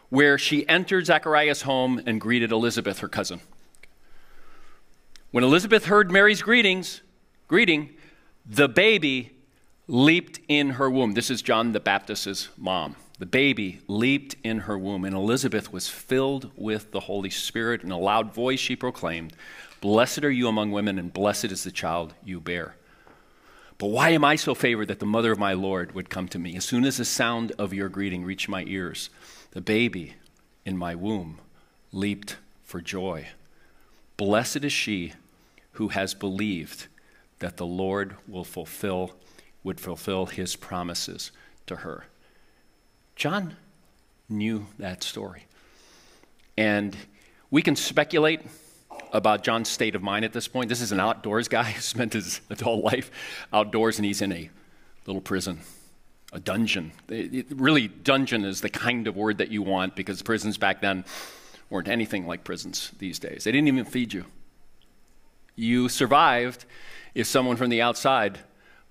where 0.10 0.38
she 0.38 0.68
entered 0.68 1.06
Zacharias' 1.06 1.64
home 1.64 2.02
and 2.06 2.22
greeted 2.22 2.52
Elizabeth, 2.52 3.00
her 3.00 3.08
cousin. 3.08 3.42
When 5.32 5.44
Elizabeth 5.44 5.86
heard 5.86 6.12
Mary's 6.12 6.42
greetings, 6.42 7.02
greeting, 7.48 7.90
the 8.46 8.68
baby 8.70 9.32
leaped 9.88 10.40
in 10.48 10.72
her 10.72 10.90
womb. 10.90 11.14
This 11.14 11.30
is 11.30 11.42
John 11.42 11.72
the 11.72 11.80
Baptist's 11.80 12.50
mom. 12.58 12.96
The 13.18 13.26
baby 13.26 13.80
leaped 13.88 14.36
in 14.44 14.60
her 14.60 14.78
womb, 14.78 15.06
and 15.06 15.16
Elizabeth 15.16 15.72
was 15.72 15.88
filled 15.88 16.52
with 16.58 16.92
the 16.92 17.02
Holy 17.02 17.30
Spirit. 17.30 17.82
In 17.82 17.92
a 17.92 17.98
loud 17.98 18.34
voice, 18.34 18.60
she 18.60 18.76
proclaimed, 18.76 19.34
Blessed 19.80 20.24
are 20.26 20.32
you 20.32 20.48
among 20.48 20.72
women, 20.72 21.00
and 21.00 21.14
blessed 21.14 21.46
is 21.46 21.64
the 21.64 21.72
child 21.72 22.14
you 22.26 22.42
bear. 22.42 22.76
But 23.78 23.88
why 23.88 24.10
am 24.10 24.26
I 24.26 24.36
so 24.36 24.54
favored 24.54 24.88
that 24.90 25.00
the 25.00 25.06
mother 25.06 25.32
of 25.32 25.40
my 25.40 25.54
Lord 25.54 25.94
would 25.94 26.10
come 26.10 26.28
to 26.30 26.40
me? 26.40 26.58
As 26.58 26.66
soon 26.66 26.84
as 26.84 26.98
the 26.98 27.06
sound 27.06 27.54
of 27.58 27.74
your 27.74 27.90
greeting 27.90 28.24
reached 28.24 28.50
my 28.50 28.64
ears, 28.68 29.10
the 29.52 29.62
baby 29.62 30.16
in 30.66 30.78
my 30.78 30.96
womb 30.96 31.40
leaped 31.92 32.38
for 32.64 32.82
joy. 32.82 33.28
Blessed 34.18 34.64
is 34.64 34.74
she 34.74 35.14
who 35.74 35.90
has 35.90 36.14
believed 36.14 36.88
that 37.40 37.58
the 37.58 37.66
Lord 37.66 38.16
will 38.28 38.44
fulfill 38.44 39.16
would 39.64 39.80
fulfill 39.80 40.28
his 40.28 40.56
promises 40.56 41.32
to 41.66 41.78
her. 41.78 42.06
John 43.16 43.56
knew 44.28 44.68
that 44.80 45.04
story. 45.04 45.46
And 46.58 46.96
we 47.50 47.62
can 47.62 47.76
speculate 47.76 48.42
about 49.14 49.44
John's 49.44 49.70
state 49.70 49.96
of 49.96 50.04
mind 50.04 50.26
at 50.26 50.34
this 50.34 50.48
point. 50.48 50.70
This 50.70 50.82
is 50.82 50.92
an 50.92 51.00
outdoors 51.00 51.48
guy 51.48 51.72
who 51.72 51.82
spent 51.82 52.14
his 52.14 52.42
adult 52.50 52.84
life 52.84 53.12
outdoors, 53.54 53.98
and 53.98 54.06
he's 54.06 54.22
in 54.22 54.32
a 54.32 54.50
little 55.06 55.22
prison, 55.22 55.62
a 56.34 56.40
dungeon. 56.40 56.92
It, 57.08 57.34
it, 57.34 57.46
really, 57.52 57.88
dungeon 57.88 58.44
is 58.44 58.62
the 58.62 58.70
kind 58.70 59.08
of 59.08 59.16
word 59.16 59.38
that 59.38 59.50
you 59.50 59.62
want 59.62 59.96
because 59.96 60.22
prisons 60.22 60.58
back 60.58 60.82
then 60.82 61.06
weren't 61.70 61.88
anything 61.88 62.28
like 62.28 62.44
prisons 62.44 62.92
these 63.00 63.20
days. 63.20 63.44
They 63.44 63.52
didn't 63.52 63.68
even 63.68 63.86
feed 63.86 64.14
you. 64.14 64.26
You 65.56 65.88
survived 65.88 66.66
if 67.14 67.28
someone 67.28 67.56
from 67.56 67.70
the 67.70 67.82
outside 67.82 68.40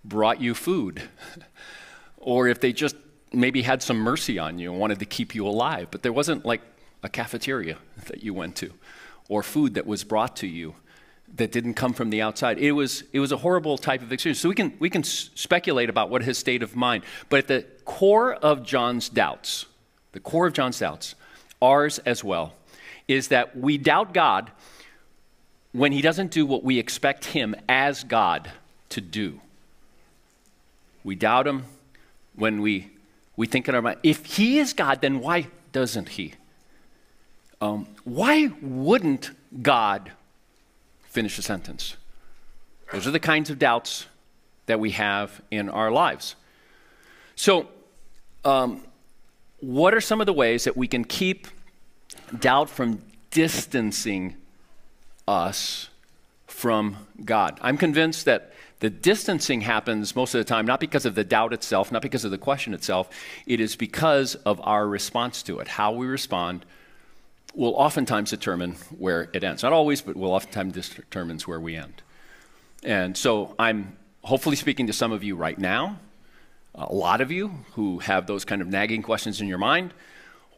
brought 0.04 0.40
you 0.40 0.54
food, 0.54 1.02
or 2.16 2.49
if 2.49 2.61
they 2.61 2.73
just 2.73 2.97
maybe 3.35 3.62
had 3.62 3.83
some 3.83 3.99
mercy 3.99 4.38
on 4.38 4.59
you 4.59 4.71
and 4.71 4.81
wanted 4.81 4.99
to 4.99 5.05
keep 5.05 5.35
you 5.35 5.47
alive. 5.47 5.88
But 5.91 6.03
there 6.03 6.12
wasn't 6.12 6.45
like 6.45 6.61
a 7.03 7.09
cafeteria 7.09 7.79
that 8.07 8.23
you 8.23 8.35
went 8.35 8.57
to 8.57 8.73
or 9.29 9.43
food 9.43 9.75
that 9.75 9.87
was 9.87 10.05
brought 10.05 10.37
to 10.37 10.47
you 10.47 10.75
that 11.37 11.50
didn't 11.50 11.75
come 11.75 11.93
from 11.93 12.11
the 12.11 12.23
outside. 12.23 12.59
It 12.59 12.73
was, 12.73 13.03
it 13.12 13.21
was 13.21 13.33
a 13.33 13.37
horrible 13.38 13.76
type 13.76 14.03
of 14.03 14.12
experience. 14.12 14.41
So 14.41 14.49
we 14.49 14.55
can, 14.55 14.75
we 14.79 14.88
can 14.88 15.03
speculate 15.03 15.91
about 15.91 16.11
what 16.11 16.23
his 16.23 16.38
state 16.38 16.62
of 16.62 16.76
mind. 16.76 17.05
But 17.29 17.38
at 17.41 17.49
the 17.49 17.67
core 17.85 18.35
of 18.35 18.64
John's 18.64 19.09
doubts, 19.09 19.67
the 20.12 20.21
core 20.21 20.47
of 20.47 20.53
John's 20.53 20.79
doubts, 20.79 21.14
ours 21.61 21.99
as 22.00 22.23
well, 22.23 22.55
is 23.09 23.29
that 23.29 23.57
we 23.57 23.79
doubt 23.79 24.14
God 24.14 24.50
when 25.73 25.91
he 25.91 26.00
doesn't 26.00 26.31
do 26.31 26.47
what 26.47 26.62
we 26.62 26.79
expect 26.79 27.25
him 27.26 27.57
as 27.69 28.05
God 28.05 28.50
to 28.91 29.00
do. 29.00 29.41
We 31.03 31.17
doubt 31.17 31.49
him 31.49 31.64
when 32.37 32.62
we, 32.62 32.91
we 33.37 33.47
think 33.47 33.69
in 33.69 33.75
our 33.75 33.83
mind, 33.83 33.99
if 34.03 34.25
he 34.25 34.59
is 34.59 34.73
God, 34.73 35.00
then 35.00 35.21
why 35.21 35.49
doesn't 35.73 36.11
he? 36.11 36.35
Um, 37.61 37.88
why 38.05 38.50
wouldn't 38.61 39.31
God 39.62 40.12
finish 41.03 41.38
a 41.38 41.43
sentence? 41.43 41.97
Those 42.93 43.07
are 43.07 43.11
the 43.11 43.21
kinds 43.21 43.50
of 43.50 43.59
doubts 43.59 44.07
that 44.67 44.79
we 44.81 44.93
have 44.93 45.41
in 45.50 45.69
our 45.69 45.91
lives. 45.91 46.37
So, 47.37 47.69
um, 48.45 48.83
what 49.61 49.95
are 49.95 50.00
some 50.00 50.21
of 50.21 50.26
the 50.26 50.33
ways 50.33 50.64
that 50.64 50.76
we 50.76 50.87
can 50.87 51.05
keep 51.05 51.49
doubt 52.38 52.69
from 52.69 53.03
distancing 53.31 54.37
us 55.26 55.88
from 56.47 57.07
God? 57.25 57.59
I'm 57.62 57.79
convinced 57.79 58.26
that 58.26 58.53
the 58.85 58.91
distancing 58.91 59.62
happens 59.62 60.14
most 60.14 60.35
of 60.35 60.41
the 60.41 60.45
time 60.45 60.67
not 60.67 60.79
because 60.79 61.07
of 61.07 61.14
the 61.14 61.25
doubt 61.25 61.55
itself, 61.55 61.91
not 61.91 62.03
because 62.03 62.23
of 62.26 62.31
the 62.31 62.37
question 62.37 62.75
itself. 62.75 63.09
It 63.47 63.59
is 63.59 63.76
because 63.76 64.35
of 64.35 64.61
our 64.62 64.87
response 64.87 65.43
to 65.45 65.59
it, 65.61 65.69
how 65.69 65.93
we 65.93 66.07
respond 66.07 66.67
will 67.55 67.75
oftentimes 67.76 68.29
determine 68.29 68.73
where 68.99 69.31
it 69.33 69.43
ends. 69.43 69.62
Not 69.62 69.73
always, 69.73 70.03
but 70.03 70.17
will 70.17 70.33
oftentimes 70.33 70.91
determines 70.91 71.49
where 71.49 71.59
we 71.59 71.76
end. 71.76 72.03
And 72.83 73.17
so 73.17 73.55
I'm 73.59 73.97
hopefully 74.23 74.57
speaking 74.57 74.87
to 74.88 74.93
some 74.93 75.12
of 75.12 75.25
you 75.25 75.35
right 75.35 75.59
now, 75.59 75.99
a 76.75 76.93
lot 76.93 77.23
of 77.23 77.33
you 77.33 77.64
who 77.73 78.00
have 78.00 78.26
those 78.26 78.45
kind 78.45 78.61
of 78.61 78.69
nagging 78.69 79.00
questions 79.00 79.41
in 79.41 79.49
your 79.49 79.57
mind, 79.57 79.95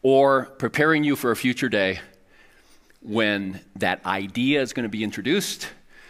or 0.01 0.47
preparing 0.57 1.05
you 1.05 1.15
for 1.15 1.31
a 1.31 1.35
future 1.37 1.69
day 1.69 2.01
when 3.01 3.61
that 3.77 4.05
idea 4.05 4.61
is 4.61 4.73
going 4.73 4.83
to 4.83 4.89
be 4.89 5.05
introduced 5.05 5.69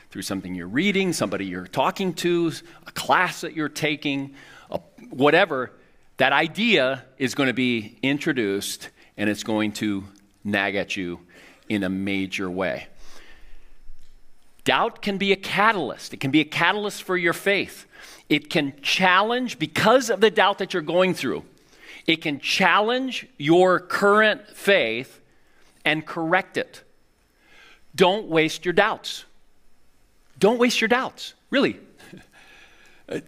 through 0.09 0.21
something 0.21 0.55
you're 0.55 0.67
reading, 0.67 1.13
somebody 1.13 1.45
you're 1.45 1.67
talking 1.67 2.13
to, 2.13 2.51
a 2.85 2.91
class 2.91 3.41
that 3.41 3.53
you're 3.53 3.69
taking, 3.69 4.33
a, 4.71 4.79
whatever, 5.09 5.71
that 6.17 6.33
idea 6.33 7.03
is 7.17 7.35
going 7.35 7.47
to 7.47 7.53
be 7.53 7.97
introduced 8.01 8.89
and 9.17 9.29
it's 9.29 9.43
going 9.43 9.71
to 9.73 10.03
nag 10.43 10.75
at 10.75 10.95
you 10.95 11.19
in 11.69 11.83
a 11.83 11.89
major 11.89 12.49
way. 12.49 12.87
Doubt 14.63 15.01
can 15.01 15.17
be 15.17 15.31
a 15.31 15.35
catalyst. 15.35 16.13
It 16.13 16.19
can 16.19 16.31
be 16.31 16.41
a 16.41 16.45
catalyst 16.45 17.03
for 17.03 17.15
your 17.15 17.33
faith. 17.33 17.85
It 18.29 18.49
can 18.49 18.73
challenge, 18.81 19.59
because 19.59 20.09
of 20.09 20.19
the 20.19 20.29
doubt 20.29 20.57
that 20.57 20.73
you're 20.73 20.81
going 20.81 21.13
through, 21.13 21.43
it 22.05 22.17
can 22.17 22.39
challenge 22.39 23.27
your 23.37 23.79
current 23.79 24.47
faith 24.49 25.21
and 25.85 26.05
correct 26.05 26.57
it. 26.57 26.83
Don't 27.95 28.27
waste 28.27 28.65
your 28.65 28.73
doubts. 28.73 29.25
Don't 30.39 30.59
waste 30.59 30.81
your 30.81 30.87
doubts. 30.87 31.33
Really. 31.49 31.79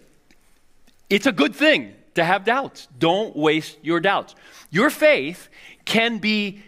It's 1.10 1.26
a 1.26 1.32
good 1.32 1.56
thing 1.56 1.96
to 2.14 2.24
have 2.24 2.46
doubts. 2.46 2.88
Don't 3.00 3.36
waste 3.36 3.80
your 3.82 4.00
doubts. 4.00 4.36
Your 4.70 4.92
faith 4.92 5.50
can 5.84 6.20
be 6.20 6.62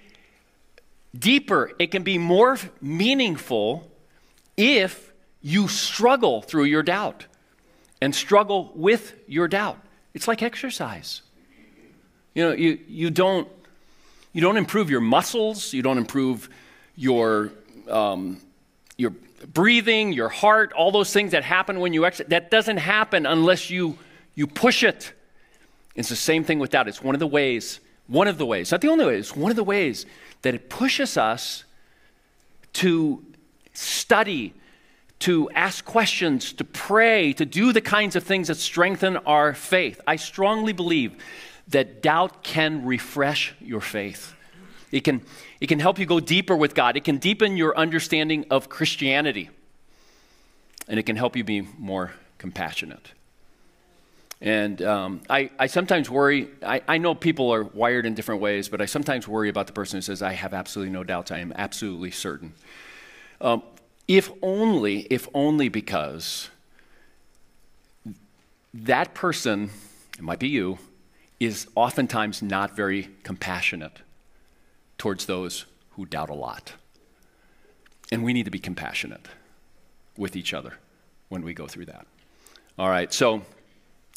deeper, 1.17 1.71
it 1.77 1.91
can 1.91 2.03
be 2.03 2.17
more 2.17 2.57
meaningful 2.81 3.91
if 4.57 5.11
you 5.41 5.67
struggle 5.67 6.41
through 6.41 6.63
your 6.63 6.83
doubt 6.83 7.25
and 8.01 8.15
struggle 8.15 8.71
with 8.75 9.13
your 9.27 9.47
doubt. 9.47 9.77
It's 10.13 10.27
like 10.27 10.41
exercise. 10.41 11.21
You 12.33 12.43
know, 12.43 12.53
you, 12.53 12.79
you, 12.87 13.09
don't, 13.09 13.47
you 14.33 14.41
don't 14.41 14.57
improve 14.57 14.89
your 14.89 15.01
muscles, 15.01 15.73
you 15.73 15.81
don't 15.81 15.97
improve 15.97 16.49
your, 16.95 17.51
um, 17.89 18.39
your 19.01 19.13
breathing, 19.53 20.13
your 20.13 20.29
heart, 20.29 20.71
all 20.73 20.91
those 20.91 21.11
things 21.11 21.31
that 21.31 21.43
happen 21.43 21.79
when 21.79 21.93
you 21.93 22.05
exercise. 22.05 22.29
That 22.29 22.51
doesn't 22.51 22.77
happen 22.77 23.25
unless 23.25 23.69
you, 23.69 23.97
you 24.35 24.47
push 24.47 24.83
it. 24.83 25.13
It's 25.95 26.09
the 26.09 26.15
same 26.15 26.43
thing 26.43 26.59
with 26.59 26.71
doubt. 26.71 26.87
It's 26.87 27.03
one 27.03 27.15
of 27.15 27.19
the 27.19 27.27
ways, 27.27 27.79
one 28.07 28.27
of 28.27 28.37
the 28.37 28.45
ways, 28.45 28.71
not 28.71 28.81
the 28.81 28.87
only 28.87 29.05
way, 29.05 29.17
it's 29.17 29.35
one 29.35 29.51
of 29.51 29.57
the 29.57 29.63
ways 29.63 30.05
that 30.43 30.53
it 30.53 30.69
pushes 30.69 31.17
us 31.17 31.63
to 32.73 33.23
study, 33.73 34.53
to 35.19 35.49
ask 35.51 35.83
questions, 35.83 36.53
to 36.53 36.63
pray, 36.63 37.33
to 37.33 37.45
do 37.45 37.73
the 37.73 37.81
kinds 37.81 38.15
of 38.15 38.23
things 38.23 38.47
that 38.47 38.55
strengthen 38.55 39.17
our 39.17 39.53
faith. 39.53 39.99
I 40.07 40.15
strongly 40.15 40.73
believe 40.73 41.15
that 41.67 42.01
doubt 42.01 42.43
can 42.43 42.85
refresh 42.85 43.53
your 43.59 43.81
faith. 43.81 44.33
It 44.91 45.03
can, 45.03 45.21
it 45.59 45.67
can 45.67 45.79
help 45.79 45.99
you 45.99 46.05
go 46.05 46.19
deeper 46.19 46.55
with 46.55 46.75
God. 46.75 46.97
It 46.97 47.03
can 47.03 47.17
deepen 47.17 47.57
your 47.57 47.77
understanding 47.77 48.45
of 48.49 48.69
Christianity. 48.69 49.49
And 50.87 50.99
it 50.99 51.03
can 51.03 51.15
help 51.15 51.35
you 51.35 51.43
be 51.43 51.61
more 51.77 52.11
compassionate. 52.37 53.13
And 54.41 54.81
um, 54.81 55.21
I, 55.29 55.51
I 55.59 55.67
sometimes 55.67 56.09
worry, 56.09 56.49
I, 56.65 56.81
I 56.87 56.97
know 56.97 57.13
people 57.13 57.53
are 57.53 57.63
wired 57.63 58.05
in 58.05 58.15
different 58.15 58.41
ways, 58.41 58.69
but 58.69 58.81
I 58.81 58.85
sometimes 58.85 59.27
worry 59.27 59.49
about 59.49 59.67
the 59.67 59.73
person 59.73 59.97
who 59.97 60.01
says, 60.01 60.21
I 60.23 60.33
have 60.33 60.53
absolutely 60.53 60.91
no 60.91 61.03
doubts, 61.03 61.31
I 61.31 61.39
am 61.39 61.53
absolutely 61.55 62.11
certain. 62.11 62.53
Um, 63.39 63.61
if 64.07 64.31
only, 64.41 65.01
if 65.11 65.29
only 65.33 65.69
because 65.69 66.49
that 68.73 69.13
person, 69.13 69.69
it 70.17 70.23
might 70.23 70.39
be 70.39 70.47
you, 70.47 70.79
is 71.39 71.67
oftentimes 71.75 72.41
not 72.41 72.75
very 72.75 73.09
compassionate 73.23 74.01
towards 75.01 75.25
those 75.25 75.65
who 75.89 76.05
doubt 76.05 76.29
a 76.29 76.33
lot. 76.35 76.73
And 78.11 78.23
we 78.23 78.33
need 78.33 78.45
to 78.45 78.51
be 78.51 78.59
compassionate 78.59 79.25
with 80.15 80.35
each 80.35 80.53
other 80.53 80.77
when 81.29 81.41
we 81.41 81.55
go 81.55 81.65
through 81.65 81.85
that. 81.85 82.05
All 82.77 82.87
right, 82.87 83.11
so 83.11 83.41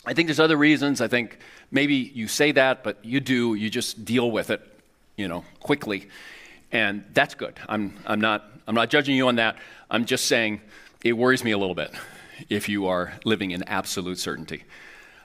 I 0.05 0.13
think 0.13 0.29
there's 0.29 0.41
other 0.41 0.59
reasons. 0.59 1.01
I 1.01 1.09
think 1.09 1.39
maybe 1.71 1.95
you 1.95 2.29
say 2.29 2.53
that, 2.53 2.85
but 2.85 3.03
you 3.03 3.21
do, 3.21 3.55
you 3.55 3.71
just 3.71 4.05
deal 4.05 4.31
with 4.31 4.51
it, 4.51 4.61
you 5.17 5.27
know, 5.27 5.43
quickly. 5.59 6.11
And 6.71 7.03
that's 7.15 7.35
good. 7.35 7.59
I'm, 7.67 7.97
I'm, 8.05 8.21
not, 8.21 8.45
I'm 8.67 8.75
not 8.75 8.91
judging 8.91 9.17
you 9.17 9.29
on 9.29 9.37
that. 9.37 9.57
I'm 9.91 10.05
just 10.05 10.27
saying 10.27 10.61
it 11.03 11.15
worries 11.15 11.43
me 11.43 11.53
a 11.53 11.59
little 11.59 11.75
bit 11.75 11.93
if 12.51 12.69
you 12.69 12.89
are 12.89 13.15
living 13.25 13.53
in 13.53 13.63
absolute 13.63 14.19
certainty. 14.19 14.65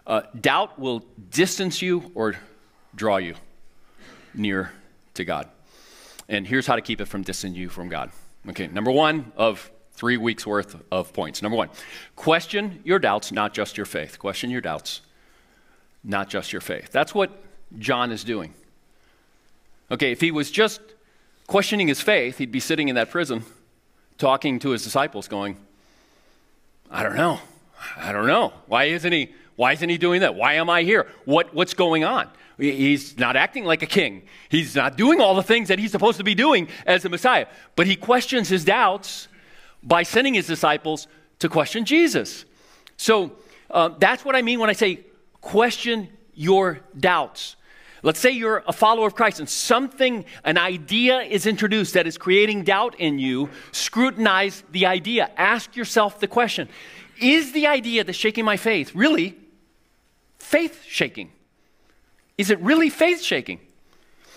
Uh, 0.07 0.21
doubt 0.39 0.79
will 0.79 1.03
distance 1.31 1.81
you 1.81 2.13
or 2.15 2.37
draw 2.95 3.17
you 3.17 3.35
near 4.33 4.71
to 5.15 5.25
God. 5.25 5.47
And 6.27 6.47
here's 6.47 6.67
how 6.67 6.75
to 6.75 6.81
keep 6.81 7.01
it 7.01 7.05
from 7.05 7.23
distancing 7.23 7.59
you 7.59 7.69
from 7.69 7.89
God. 7.89 8.11
Okay, 8.47 8.67
number 8.67 8.91
one 8.91 9.31
of 9.35 9.71
three 9.93 10.17
weeks 10.17 10.45
worth 10.45 10.81
of 10.91 11.11
points. 11.11 11.41
Number 11.41 11.57
one, 11.57 11.69
question 12.15 12.81
your 12.85 12.99
doubts, 12.99 13.31
not 13.31 13.53
just 13.53 13.75
your 13.75 13.85
faith. 13.85 14.19
Question 14.19 14.49
your 14.49 14.61
doubts, 14.61 15.01
not 16.03 16.29
just 16.29 16.53
your 16.53 16.61
faith. 16.61 16.89
That's 16.91 17.13
what 17.13 17.31
John 17.77 18.11
is 18.11 18.23
doing. 18.23 18.53
Okay, 19.91 20.11
if 20.11 20.21
he 20.21 20.31
was 20.31 20.51
just 20.51 20.81
questioning 21.47 21.87
his 21.87 21.99
faith, 21.99 22.37
he'd 22.37 22.51
be 22.51 22.59
sitting 22.59 22.89
in 22.89 22.95
that 22.95 23.09
prison 23.09 23.43
talking 24.17 24.59
to 24.59 24.69
his 24.69 24.83
disciples, 24.83 25.27
going, 25.27 25.57
I 26.91 27.03
don't 27.03 27.15
know. 27.15 27.39
I 27.97 28.11
don't 28.11 28.27
know. 28.27 28.53
Why 28.67 28.85
isn't 28.85 29.11
he? 29.11 29.33
Why 29.55 29.73
isn't 29.73 29.89
he 29.89 29.97
doing 29.97 30.21
that? 30.21 30.35
Why 30.35 30.53
am 30.53 30.69
I 30.69 30.83
here? 30.83 31.07
What, 31.25 31.53
what's 31.53 31.73
going 31.73 32.05
on? 32.05 32.29
He's 32.59 33.17
not 33.17 33.35
acting 33.35 33.63
like 33.63 33.81
a 33.83 33.87
king. 33.87 34.23
He's 34.49 34.75
not 34.75 34.97
doing 34.97 35.21
all 35.21 35.33
the 35.33 35.43
things 35.43 35.69
that 35.69 35.79
he's 35.79 35.91
supposed 35.91 36.17
to 36.17 36.23
be 36.23 36.35
doing 36.35 36.67
as 36.85 37.03
the 37.03 37.09
Messiah. 37.09 37.47
But 37.75 37.87
he 37.87 37.95
questions 37.95 38.49
his 38.49 38.65
doubts 38.65 39.29
by 39.81 40.03
sending 40.03 40.33
his 40.33 40.47
disciples 40.47 41.07
to 41.39 41.47
question 41.47 41.85
Jesus. 41.85 42.43
So 42.97 43.31
uh, 43.71 43.89
that's 43.97 44.25
what 44.25 44.35
I 44.35 44.41
mean 44.41 44.59
when 44.59 44.69
I 44.69 44.73
say 44.73 45.05
question 45.39 46.09
your 46.33 46.81
doubts. 46.99 47.55
Let's 48.01 48.19
say 48.19 48.31
you're 48.31 48.63
a 48.67 48.73
follower 48.73 49.07
of 49.07 49.15
Christ 49.15 49.39
and 49.39 49.49
something, 49.49 50.25
an 50.45 50.57
idea 50.57 51.19
is 51.19 51.45
introduced 51.45 51.93
that 51.93 52.07
is 52.07 52.17
creating 52.17 52.63
doubt 52.63 52.95
in 52.97 53.19
you. 53.19 53.49
Scrutinize 53.71 54.63
the 54.71 54.85
idea. 54.85 55.31
Ask 55.37 55.75
yourself 55.75 56.19
the 56.19 56.27
question 56.27 56.69
Is 57.21 57.51
the 57.51 57.67
idea 57.67 58.03
that's 58.03 58.17
shaking 58.17 58.45
my 58.45 58.57
faith 58.57 58.95
really 58.95 59.37
faith 60.37 60.83
shaking? 60.85 61.31
Is 62.39 62.49
it 62.49 62.59
really 62.61 62.89
faith 62.89 63.21
shaking? 63.21 63.59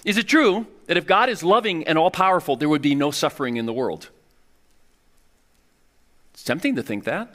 Is 0.04 0.18
it 0.18 0.26
true 0.26 0.66
that 0.86 0.96
if 0.96 1.06
God 1.06 1.28
is 1.28 1.44
loving 1.44 1.86
and 1.86 1.96
all 1.96 2.10
powerful, 2.10 2.56
there 2.56 2.68
would 2.68 2.82
be 2.82 2.96
no 2.96 3.12
suffering 3.12 3.58
in 3.58 3.64
the 3.64 3.72
world? 3.72 4.10
It's 6.34 6.42
tempting 6.42 6.74
to 6.74 6.82
think 6.82 7.04
that. 7.04 7.32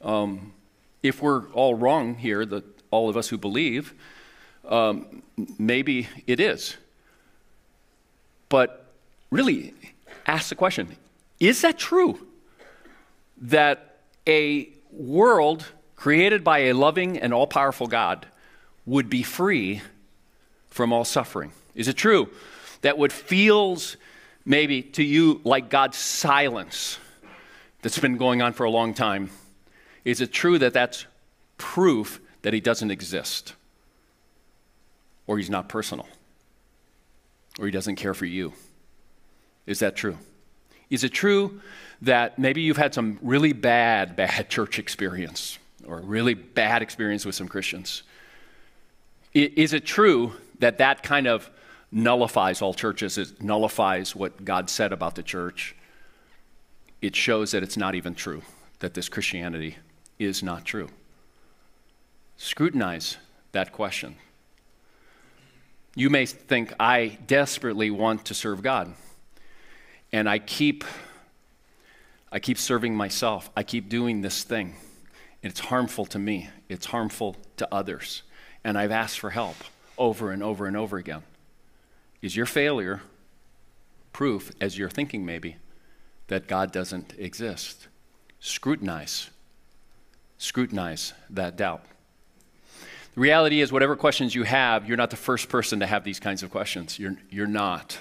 Um, 0.00 0.54
if 1.02 1.20
we're 1.20 1.48
all 1.48 1.74
wrong 1.74 2.14
here, 2.14 2.46
the, 2.46 2.64
all 2.90 3.10
of 3.10 3.16
us 3.18 3.28
who 3.28 3.36
believe, 3.36 3.92
um, 4.66 5.22
maybe 5.58 6.08
it 6.26 6.40
is. 6.40 6.78
But 8.48 8.86
really, 9.30 9.74
ask 10.26 10.48
the 10.48 10.54
question 10.54 10.96
is 11.38 11.60
that 11.60 11.76
true? 11.76 12.26
That 13.36 13.98
a 14.26 14.70
world 14.90 15.66
created 15.94 16.42
by 16.42 16.60
a 16.60 16.72
loving 16.72 17.18
and 17.18 17.34
all 17.34 17.46
powerful 17.46 17.86
God 17.86 18.28
would 18.86 19.08
be 19.08 19.22
free 19.22 19.82
from 20.68 20.92
all 20.92 21.04
suffering? 21.04 21.52
Is 21.74 21.88
it 21.88 21.96
true 21.96 22.28
that 22.82 22.98
what 22.98 23.12
feels 23.12 23.96
maybe 24.44 24.82
to 24.82 25.02
you 25.02 25.40
like 25.44 25.70
God's 25.70 25.96
silence 25.96 26.98
that's 27.82 27.98
been 27.98 28.16
going 28.16 28.42
on 28.42 28.52
for 28.52 28.64
a 28.64 28.70
long 28.70 28.94
time, 28.94 29.30
is 30.04 30.20
it 30.20 30.32
true 30.32 30.58
that 30.58 30.72
that's 30.72 31.06
proof 31.58 32.20
that 32.42 32.52
he 32.52 32.60
doesn't 32.60 32.90
exist? 32.90 33.54
Or 35.26 35.38
he's 35.38 35.50
not 35.50 35.68
personal? 35.68 36.06
Or 37.58 37.66
he 37.66 37.70
doesn't 37.70 37.96
care 37.96 38.14
for 38.14 38.26
you? 38.26 38.52
Is 39.66 39.78
that 39.78 39.96
true? 39.96 40.18
Is 40.90 41.04
it 41.04 41.10
true 41.10 41.60
that 42.02 42.38
maybe 42.38 42.60
you've 42.60 42.76
had 42.76 42.92
some 42.92 43.18
really 43.22 43.52
bad, 43.52 44.16
bad 44.16 44.48
church 44.50 44.78
experience 44.78 45.58
or 45.86 46.00
really 46.00 46.34
bad 46.34 46.82
experience 46.82 47.24
with 47.24 47.34
some 47.34 47.48
Christians? 47.48 48.02
Is 49.34 49.72
it 49.72 49.84
true 49.84 50.32
that 50.60 50.78
that 50.78 51.02
kind 51.02 51.26
of 51.26 51.50
nullifies 51.90 52.62
all 52.62 52.72
churches? 52.72 53.18
It 53.18 53.42
nullifies 53.42 54.14
what 54.14 54.44
God 54.44 54.70
said 54.70 54.92
about 54.92 55.16
the 55.16 55.22
church? 55.22 55.74
it 57.06 57.14
shows 57.14 57.50
that 57.50 57.62
it's 57.62 57.76
not 57.76 57.94
even 57.94 58.14
true, 58.14 58.40
that 58.78 58.94
this 58.94 59.10
Christianity 59.10 59.76
is 60.18 60.42
not 60.42 60.64
true. 60.64 60.88
Scrutinize 62.38 63.18
that 63.52 63.72
question. 63.72 64.16
You 65.94 66.08
may 66.08 66.24
think, 66.24 66.72
I 66.80 67.18
desperately 67.26 67.90
want 67.90 68.24
to 68.24 68.34
serve 68.34 68.62
God. 68.62 68.94
And 70.12 70.30
I 70.30 70.38
keep, 70.38 70.82
I 72.32 72.38
keep 72.38 72.56
serving 72.56 72.96
myself. 72.96 73.50
I 73.54 73.62
keep 73.64 73.90
doing 73.90 74.22
this 74.22 74.42
thing. 74.42 74.74
It's 75.42 75.60
harmful 75.60 76.06
to 76.06 76.18
me, 76.18 76.48
it's 76.70 76.86
harmful 76.86 77.36
to 77.58 77.68
others. 77.72 78.22
And 78.64 78.78
I've 78.78 78.90
asked 78.90 79.20
for 79.20 79.30
help 79.30 79.56
over 79.98 80.32
and 80.32 80.42
over 80.42 80.66
and 80.66 80.76
over 80.76 80.96
again. 80.96 81.22
Is 82.22 82.34
your 82.34 82.46
failure 82.46 83.02
proof, 84.12 84.50
as 84.60 84.78
you're 84.78 84.88
thinking 84.88 85.26
maybe, 85.26 85.56
that 86.28 86.48
God 86.48 86.72
doesn't 86.72 87.14
exist? 87.18 87.88
Scrutinize. 88.40 89.30
Scrutinize 90.38 91.12
that 91.30 91.56
doubt. 91.56 91.84
The 93.14 93.20
reality 93.20 93.60
is, 93.60 93.70
whatever 93.70 93.94
questions 93.94 94.34
you 94.34 94.42
have, 94.42 94.88
you're 94.88 94.96
not 94.96 95.10
the 95.10 95.16
first 95.16 95.48
person 95.48 95.80
to 95.80 95.86
have 95.86 96.02
these 96.02 96.18
kinds 96.18 96.42
of 96.42 96.50
questions. 96.50 96.98
You're, 96.98 97.16
you're 97.30 97.46
not. 97.46 97.98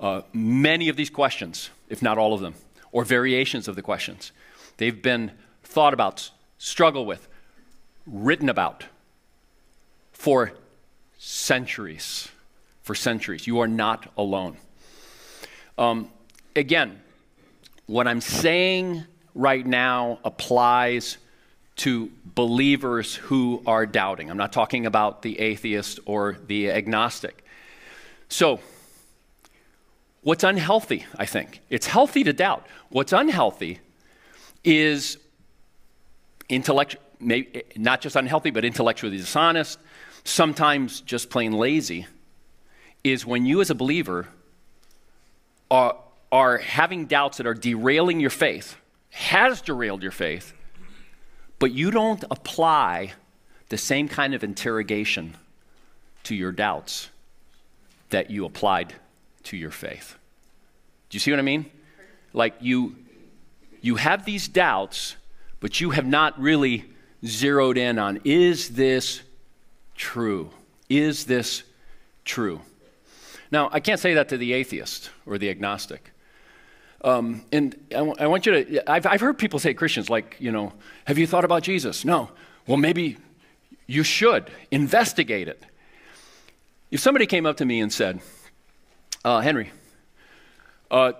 Uh, 0.00 0.22
many 0.32 0.88
of 0.88 0.96
these 0.96 1.10
questions, 1.10 1.70
if 1.88 2.00
not 2.00 2.16
all 2.16 2.32
of 2.32 2.40
them, 2.40 2.54
or 2.92 3.04
variations 3.04 3.68
of 3.68 3.76
the 3.76 3.82
questions, 3.82 4.32
they've 4.78 5.02
been 5.02 5.32
thought 5.62 5.92
about, 5.92 6.30
struggled 6.58 7.06
with, 7.06 7.28
written 8.06 8.48
about 8.48 8.84
for 10.26 10.50
centuries. 11.18 12.28
For 12.82 12.96
centuries. 12.96 13.46
You 13.46 13.60
are 13.60 13.68
not 13.68 14.12
alone. 14.18 14.56
Um, 15.78 16.10
again, 16.56 17.00
what 17.86 18.08
I'm 18.08 18.20
saying 18.20 19.04
right 19.36 19.64
now 19.64 20.18
applies 20.24 21.18
to 21.76 22.10
believers 22.24 23.14
who 23.14 23.62
are 23.68 23.86
doubting. 23.86 24.28
I'm 24.28 24.36
not 24.36 24.52
talking 24.52 24.84
about 24.84 25.22
the 25.22 25.38
atheist 25.38 26.00
or 26.06 26.38
the 26.48 26.72
agnostic. 26.72 27.44
So, 28.28 28.58
what's 30.22 30.42
unhealthy, 30.42 31.06
I 31.16 31.26
think? 31.26 31.60
It's 31.70 31.86
healthy 31.86 32.24
to 32.24 32.32
doubt. 32.32 32.66
What's 32.88 33.12
unhealthy 33.12 33.78
is 34.64 35.18
intellectual, 36.48 37.00
not 37.20 38.00
just 38.00 38.16
unhealthy, 38.16 38.50
but 38.50 38.64
intellectually 38.64 39.18
dishonest, 39.18 39.78
sometimes 40.26 41.00
just 41.00 41.30
plain 41.30 41.52
lazy, 41.52 42.06
is 43.04 43.24
when 43.24 43.46
you 43.46 43.60
as 43.60 43.70
a 43.70 43.74
believer 43.74 44.26
are, 45.70 45.96
are 46.32 46.58
having 46.58 47.06
doubts 47.06 47.38
that 47.38 47.46
are 47.46 47.54
derailing 47.54 48.20
your 48.20 48.30
faith, 48.30 48.76
has 49.10 49.60
derailed 49.60 50.02
your 50.02 50.12
faith, 50.12 50.52
but 51.58 51.72
you 51.72 51.90
don't 51.90 52.24
apply 52.30 53.12
the 53.68 53.78
same 53.78 54.08
kind 54.08 54.34
of 54.34 54.44
interrogation 54.44 55.36
to 56.24 56.34
your 56.34 56.52
doubts 56.52 57.08
that 58.10 58.30
you 58.30 58.44
applied 58.44 58.94
to 59.44 59.56
your 59.56 59.70
faith. 59.70 60.16
Do 61.08 61.16
you 61.16 61.20
see 61.20 61.30
what 61.30 61.38
I 61.38 61.44
mean? 61.44 61.70
Like 62.32 62.54
you 62.60 62.96
you 63.80 63.96
have 63.96 64.24
these 64.24 64.48
doubts, 64.48 65.16
but 65.60 65.80
you 65.80 65.90
have 65.90 66.06
not 66.06 66.38
really 66.40 66.84
zeroed 67.24 67.78
in 67.78 67.98
on 67.98 68.20
is 68.24 68.70
this 68.70 69.22
true? 69.96 70.50
Is 70.88 71.24
this 71.24 71.62
true? 72.24 72.60
Now, 73.50 73.68
I 73.72 73.80
can't 73.80 74.00
say 74.00 74.14
that 74.14 74.28
to 74.30 74.36
the 74.36 74.52
atheist 74.52 75.10
or 75.24 75.38
the 75.38 75.50
agnostic. 75.50 76.10
Um, 77.02 77.44
and 77.52 77.76
I, 77.90 77.94
w- 77.94 78.14
I 78.18 78.26
want 78.26 78.46
you 78.46 78.64
to, 78.64 78.90
I've, 78.90 79.06
I've 79.06 79.20
heard 79.20 79.38
people 79.38 79.58
say, 79.58 79.74
Christians, 79.74 80.10
like, 80.10 80.36
you 80.40 80.50
know, 80.50 80.72
have 81.06 81.18
you 81.18 81.26
thought 81.26 81.44
about 81.44 81.62
Jesus? 81.62 82.04
No. 82.04 82.30
Well, 82.66 82.76
maybe 82.76 83.18
you 83.86 84.02
should 84.02 84.50
investigate 84.70 85.46
it. 85.46 85.62
If 86.90 87.00
somebody 87.00 87.26
came 87.26 87.46
up 87.46 87.58
to 87.58 87.64
me 87.64 87.80
and 87.80 87.92
said, 87.92 88.20
uh, 89.24 89.40
Henry, 89.40 89.70
uh, 90.90 91.12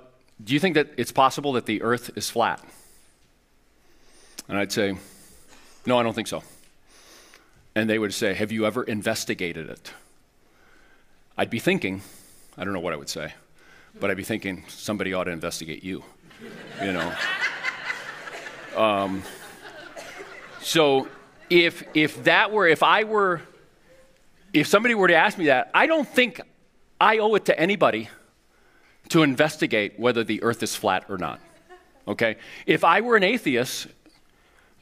do 0.43 0.55
you 0.55 0.61
think 0.61 0.75
that 0.75 0.91
it's 0.97 1.13
possible 1.13 1.53
that 1.53 1.67
the 1.67 1.83
earth 1.83 2.11
is 2.17 2.29
flat? 2.31 2.63
And 4.49 4.59
I'd 4.59 4.73
say, 4.73 4.97
no, 5.87 5.99
I 5.99 6.03
don't 6.03 6.15
think 6.15 6.29
so. 6.29 6.43
And 7.77 7.89
they 7.89 7.99
would 7.99 8.13
say, 8.13 8.35
have 8.35 8.51
you 8.51 8.67
ever 8.67 8.83
investigated 8.83 9.71
it? 9.71 9.93
I'd 11.39 11.51
be 11.51 11.61
thinking, 11.61 12.03
I 12.59 12.65
don't 12.65 12.73
know 12.73 12.81
what 12.81 12.93
I 12.93 12.97
would 12.97 13.09
say 13.09 13.35
but 14.01 14.11
I'd 14.11 14.17
be 14.17 14.25
thinking 14.25 14.65
somebody 14.69 15.15
ought 15.15 15.25
to 15.25 15.31
investigate 15.31 15.83
you, 15.85 16.03
you 16.83 16.93
know. 16.93 17.13
Um, 18.77 19.23
so 20.61 21.09
if 21.49 21.83
if 21.95 22.25
that 22.25 22.53
were 22.53 22.69
if 22.69 22.83
I 22.83 23.05
were 23.05 23.41
if 24.53 24.67
somebody 24.67 24.95
were 24.95 25.09
to 25.09 25.15
ask 25.15 25.39
me 25.39 25.47
that, 25.47 25.71
I 25.73 25.87
don't 25.87 26.07
think 26.07 26.43
I 27.01 27.17
owe 27.17 27.35
it 27.37 27.47
to 27.47 27.59
anybody 27.59 28.11
to 29.09 29.23
investigate 29.23 29.99
whether 29.99 30.23
the 30.25 30.43
earth 30.43 30.63
is 30.63 30.77
flat 30.77 31.07
or 31.09 31.17
not. 31.17 31.41
Okay? 32.07 32.37
If 32.67 32.85
I 32.85 33.01
were 33.01 33.17
an 33.17 33.23
atheist 33.23 33.87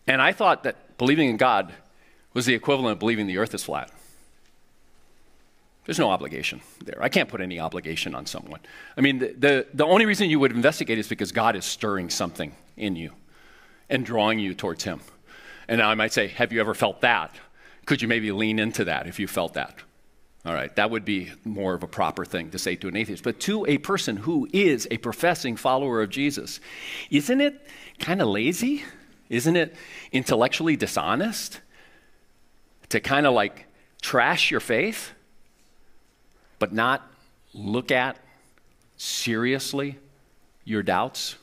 and 0.08 0.20
I 0.20 0.32
thought 0.32 0.64
that 0.64 0.98
believing 0.98 1.30
in 1.30 1.36
God 1.36 1.72
was 2.34 2.46
the 2.46 2.54
equivalent 2.54 2.92
of 2.92 2.98
believing 2.98 3.26
the 3.26 3.38
earth 3.38 3.54
is 3.54 3.64
flat, 3.64 3.90
there's 5.84 5.98
no 5.98 6.10
obligation 6.10 6.60
there. 6.84 7.02
I 7.02 7.08
can't 7.08 7.28
put 7.28 7.40
any 7.40 7.60
obligation 7.60 8.14
on 8.14 8.26
someone. 8.26 8.60
I 8.96 9.00
mean, 9.00 9.18
the, 9.18 9.34
the, 9.38 9.66
the, 9.74 9.84
only 9.84 10.06
reason 10.06 10.30
you 10.30 10.40
would 10.40 10.52
investigate 10.52 10.98
is 10.98 11.08
because 11.08 11.30
God 11.30 11.56
is 11.56 11.64
stirring 11.64 12.08
something 12.08 12.54
in 12.76 12.96
you 12.96 13.12
and 13.90 14.04
drawing 14.04 14.38
you 14.38 14.54
towards 14.54 14.84
Him. 14.84 15.00
And 15.68 15.78
now 15.78 15.90
I 15.90 15.94
might 15.94 16.12
say, 16.12 16.28
Have 16.28 16.52
you 16.52 16.60
ever 16.60 16.74
felt 16.74 17.02
that? 17.02 17.34
Could 17.84 18.00
you 18.00 18.08
maybe 18.08 18.32
lean 18.32 18.58
into 18.58 18.84
that 18.84 19.06
if 19.06 19.18
you 19.18 19.26
felt 19.26 19.54
that? 19.54 19.76
All 20.46 20.54
right, 20.54 20.74
that 20.76 20.90
would 20.90 21.04
be 21.04 21.32
more 21.44 21.74
of 21.74 21.82
a 21.82 21.86
proper 21.86 22.24
thing 22.24 22.50
to 22.50 22.58
say 22.58 22.76
to 22.76 22.88
an 22.88 22.96
atheist. 22.96 23.24
But 23.24 23.40
to 23.40 23.66
a 23.66 23.78
person 23.78 24.16
who 24.16 24.48
is 24.52 24.86
a 24.90 24.98
professing 24.98 25.56
follower 25.56 26.02
of 26.02 26.10
Jesus, 26.10 26.60
isn't 27.10 27.40
it 27.40 27.66
kind 27.98 28.20
of 28.20 28.28
lazy? 28.28 28.84
Isn't 29.30 29.56
it 29.56 29.74
intellectually 30.12 30.76
dishonest 30.76 31.60
to 32.94 33.00
kind 33.00 33.26
of 33.26 33.34
like 33.34 33.66
trash 34.00 34.50
your 34.50 34.60
faith? 34.60 35.12
but 36.64 36.72
not 36.72 37.06
look 37.52 37.90
at 37.90 38.16
seriously 38.96 39.98
your 40.64 40.82
doubts? 40.82 41.36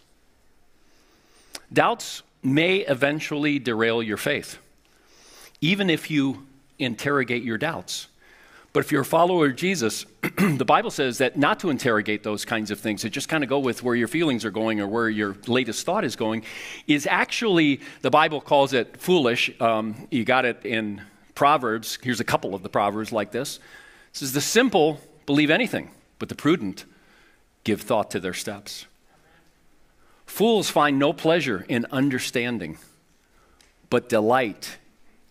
Doubts 1.71 2.23
may 2.41 2.77
eventually 2.77 3.59
derail 3.59 4.01
your 4.01 4.17
faith, 4.17 4.57
even 5.61 5.91
if 5.91 6.09
you 6.09 6.47
interrogate 6.79 7.43
your 7.43 7.59
doubts. 7.59 8.07
But 8.73 8.79
if 8.79 8.91
you're 8.91 9.01
a 9.01 9.05
follower 9.05 9.45
of 9.45 9.55
Jesus, 9.57 10.07
the 10.37 10.65
Bible 10.65 10.89
says 10.89 11.19
that 11.19 11.37
not 11.37 11.59
to 11.59 11.69
interrogate 11.69 12.23
those 12.23 12.43
kinds 12.43 12.71
of 12.71 12.79
things, 12.79 13.01
to 13.01 13.09
just 13.11 13.29
kind 13.29 13.43
of 13.43 13.49
go 13.49 13.59
with 13.59 13.83
where 13.83 13.95
your 13.95 14.07
feelings 14.07 14.43
are 14.43 14.49
going 14.49 14.79
or 14.79 14.87
where 14.87 15.07
your 15.07 15.35
latest 15.45 15.85
thought 15.85 16.03
is 16.03 16.15
going, 16.15 16.43
is 16.87 17.05
actually, 17.05 17.81
the 18.01 18.09
Bible 18.09 18.41
calls 18.41 18.73
it 18.73 18.97
foolish. 18.97 19.51
Um, 19.61 20.07
you 20.09 20.25
got 20.25 20.45
it 20.45 20.65
in 20.65 21.01
Proverbs. 21.35 21.97
Here's 22.01 22.19
a 22.19 22.25
couple 22.25 22.53
of 22.55 22.63
the 22.63 22.69
Proverbs 22.69 23.11
like 23.11 23.31
this. 23.31 23.57
It 23.57 24.17
says, 24.17 24.33
The 24.33 24.41
simple 24.41 24.99
believe 25.25 25.49
anything, 25.49 25.91
but 26.19 26.29
the 26.29 26.35
prudent 26.35 26.85
give 27.63 27.81
thought 27.81 28.11
to 28.11 28.19
their 28.19 28.33
steps. 28.33 28.85
Fools 30.25 30.69
find 30.69 30.97
no 30.97 31.13
pleasure 31.13 31.65
in 31.67 31.85
understanding, 31.91 32.77
but 33.89 34.09
delight 34.09 34.77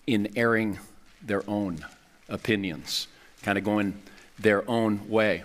in 0.06 0.28
airing 0.36 0.78
their 1.22 1.42
own 1.48 1.84
opinions, 2.28 3.08
kind 3.42 3.56
of 3.56 3.64
going 3.64 4.00
their 4.38 4.68
own 4.68 5.08
way. 5.08 5.44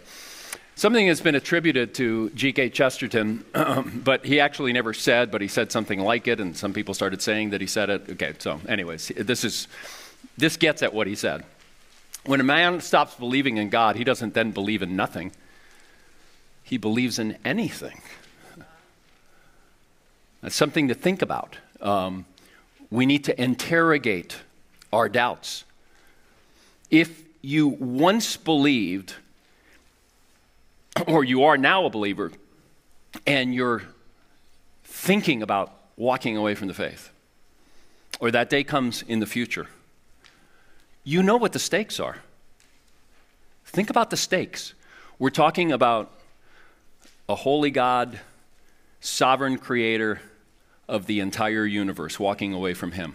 Something 0.77 1.07
that's 1.07 1.21
been 1.21 1.35
attributed 1.35 1.93
to 1.95 2.29
G.K. 2.31 2.69
Chesterton, 2.69 3.45
but 4.03 4.25
he 4.25 4.41
actually 4.41 4.73
never 4.73 4.93
said, 4.93 5.31
but 5.31 5.39
he 5.39 5.47
said 5.47 5.71
something 5.71 6.01
like 6.01 6.27
it, 6.27 6.41
and 6.41 6.55
some 6.55 6.73
people 6.73 6.93
started 6.93 7.21
saying 7.21 7.51
that 7.51 7.61
he 7.61 7.67
said 7.67 7.89
it. 7.89 8.09
Okay, 8.09 8.33
so, 8.39 8.59
anyways, 8.67 9.07
this, 9.15 9.45
is, 9.45 9.69
this 10.37 10.57
gets 10.57 10.83
at 10.83 10.93
what 10.93 11.07
he 11.07 11.15
said. 11.15 11.43
When 12.25 12.39
a 12.39 12.43
man 12.43 12.81
stops 12.81 13.15
believing 13.15 13.57
in 13.57 13.69
God, 13.69 13.95
he 13.95 14.03
doesn't 14.03 14.33
then 14.33 14.51
believe 14.51 14.81
in 14.81 14.95
nothing, 14.95 15.31
he 16.63 16.77
believes 16.77 17.19
in 17.19 17.37
anything. 17.45 18.01
That's 20.41 20.55
something 20.55 20.87
to 20.87 20.93
think 20.93 21.21
about. 21.21 21.57
Um, 21.81 22.25
we 22.89 23.05
need 23.05 23.23
to 23.25 23.41
interrogate 23.41 24.37
our 24.91 25.09
doubts. 25.09 25.63
If 26.89 27.23
you 27.41 27.67
once 27.67 28.37
believed, 28.37 29.15
or 31.07 31.23
you 31.23 31.43
are 31.43 31.57
now 31.57 31.85
a 31.85 31.89
believer, 31.89 32.31
and 33.27 33.53
you're 33.53 33.83
thinking 34.83 35.41
about 35.41 35.73
walking 35.97 36.37
away 36.37 36.55
from 36.55 36.67
the 36.67 36.73
faith, 36.73 37.11
or 38.19 38.31
that 38.31 38.49
day 38.49 38.63
comes 38.63 39.03
in 39.03 39.19
the 39.19 39.25
future, 39.25 39.67
you 41.05 41.23
know 41.23 41.37
what 41.37 41.53
the 41.53 41.59
stakes 41.59 41.99
are. 41.99 42.17
Think 43.65 43.89
about 43.89 44.09
the 44.09 44.17
stakes. 44.17 44.73
We're 45.19 45.29
talking 45.29 45.71
about 45.71 46.11
a 47.29 47.35
holy 47.35 47.71
God, 47.71 48.19
sovereign 48.99 49.57
creator 49.57 50.19
of 50.89 51.05
the 51.05 51.19
entire 51.19 51.65
universe, 51.65 52.19
walking 52.19 52.53
away 52.53 52.73
from 52.73 52.91
Him, 52.91 53.13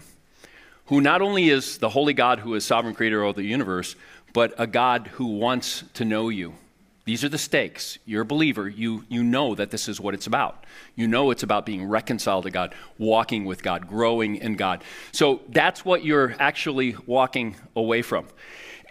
who 0.85 1.01
not 1.01 1.21
only 1.21 1.49
is 1.49 1.77
the 1.77 1.89
holy 1.89 2.13
God 2.13 2.39
who 2.39 2.55
is 2.55 2.65
sovereign 2.65 2.95
creator 2.95 3.23
of 3.23 3.35
the 3.35 3.43
universe, 3.43 3.95
but 4.33 4.53
a 4.57 4.67
God 4.67 5.07
who 5.13 5.25
wants 5.25 5.83
to 5.95 6.05
know 6.05 6.29
you. 6.29 6.55
These 7.03 7.23
are 7.23 7.29
the 7.29 7.37
stakes. 7.37 7.97
You're 8.05 8.21
a 8.21 8.25
believer. 8.25 8.69
You, 8.69 9.05
you 9.09 9.23
know 9.23 9.55
that 9.55 9.71
this 9.71 9.87
is 9.87 9.99
what 9.99 10.13
it's 10.13 10.27
about. 10.27 10.65
You 10.95 11.07
know 11.07 11.31
it's 11.31 11.43
about 11.43 11.65
being 11.65 11.83
reconciled 11.85 12.43
to 12.43 12.51
God, 12.51 12.75
walking 12.99 13.45
with 13.45 13.63
God, 13.63 13.87
growing 13.87 14.35
in 14.35 14.55
God. 14.55 14.83
So 15.11 15.41
that's 15.49 15.83
what 15.83 16.05
you're 16.05 16.35
actually 16.39 16.95
walking 17.07 17.55
away 17.75 18.03
from. 18.03 18.27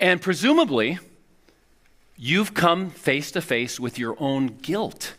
And 0.01 0.21
presumably, 0.21 0.99
you've 2.17 2.53
come 2.53 2.91
face 2.91 3.31
to 3.33 3.41
face 3.41 3.79
with 3.79 3.99
your 3.99 4.17
own 4.19 4.49
guilt. 4.49 5.15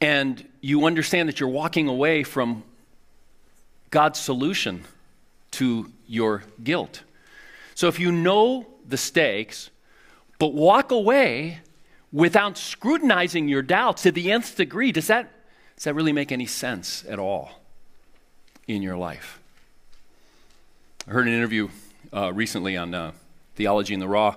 And 0.00 0.48
you 0.60 0.86
understand 0.86 1.28
that 1.28 1.40
you're 1.40 1.48
walking 1.48 1.88
away 1.88 2.22
from 2.22 2.64
God's 3.90 4.18
solution 4.18 4.84
to 5.52 5.90
your 6.06 6.42
guilt. 6.62 7.02
So 7.74 7.88
if 7.88 8.00
you 8.00 8.10
know 8.12 8.66
the 8.88 8.96
stakes, 8.96 9.70
but 10.38 10.54
walk 10.54 10.90
away 10.90 11.60
without 12.12 12.56
scrutinizing 12.56 13.48
your 13.48 13.62
doubts 13.62 14.02
to 14.02 14.12
the 14.12 14.30
nth 14.30 14.56
degree, 14.56 14.92
does 14.92 15.08
that, 15.08 15.30
does 15.76 15.84
that 15.84 15.94
really 15.94 16.12
make 16.12 16.30
any 16.30 16.46
sense 16.46 17.04
at 17.08 17.18
all 17.18 17.60
in 18.66 18.82
your 18.82 18.96
life? 18.96 19.40
I 21.06 21.10
heard 21.10 21.26
an 21.26 21.34
interview 21.34 21.68
uh, 22.12 22.32
recently 22.32 22.76
on 22.76 22.94
uh, 22.94 23.12
Theology 23.56 23.94
in 23.94 24.00
the 24.00 24.08
Raw 24.08 24.36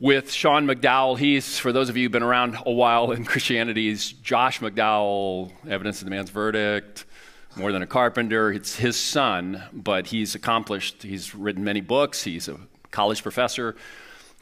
with 0.00 0.32
Sean 0.32 0.66
McDowell. 0.66 1.16
He's, 1.16 1.58
for 1.58 1.72
those 1.72 1.88
of 1.88 1.96
you 1.96 2.04
who've 2.04 2.12
been 2.12 2.24
around 2.24 2.58
a 2.66 2.72
while 2.72 3.12
in 3.12 3.24
Christianity, 3.24 3.88
he's 3.88 4.10
Josh 4.12 4.58
McDowell, 4.58 5.52
Evidence 5.68 6.00
That 6.00 6.06
Demands 6.06 6.30
a 6.30 6.32
Verdict, 6.32 7.04
More 7.54 7.70
Than 7.70 7.82
a 7.82 7.86
Carpenter. 7.86 8.50
It's 8.50 8.74
his 8.74 8.96
son, 8.96 9.62
but 9.72 10.08
he's 10.08 10.34
accomplished. 10.34 11.04
He's 11.04 11.34
written 11.34 11.62
many 11.62 11.80
books. 11.80 12.24
He's 12.24 12.48
a 12.48 12.58
college 12.90 13.22
professor. 13.22 13.76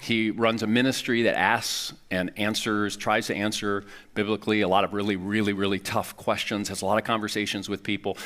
He 0.00 0.30
runs 0.30 0.62
a 0.62 0.66
ministry 0.66 1.22
that 1.22 1.36
asks 1.36 1.92
and 2.10 2.30
answers, 2.36 2.96
tries 2.96 3.26
to 3.26 3.34
answer 3.34 3.84
biblically 4.14 4.62
a 4.62 4.68
lot 4.68 4.84
of 4.84 4.94
really, 4.94 5.16
really, 5.16 5.52
really 5.52 5.78
tough 5.78 6.16
questions, 6.16 6.68
has 6.68 6.80
a 6.80 6.86
lot 6.86 6.96
of 6.96 7.04
conversations 7.04 7.68
with 7.68 7.82
people. 7.82 8.16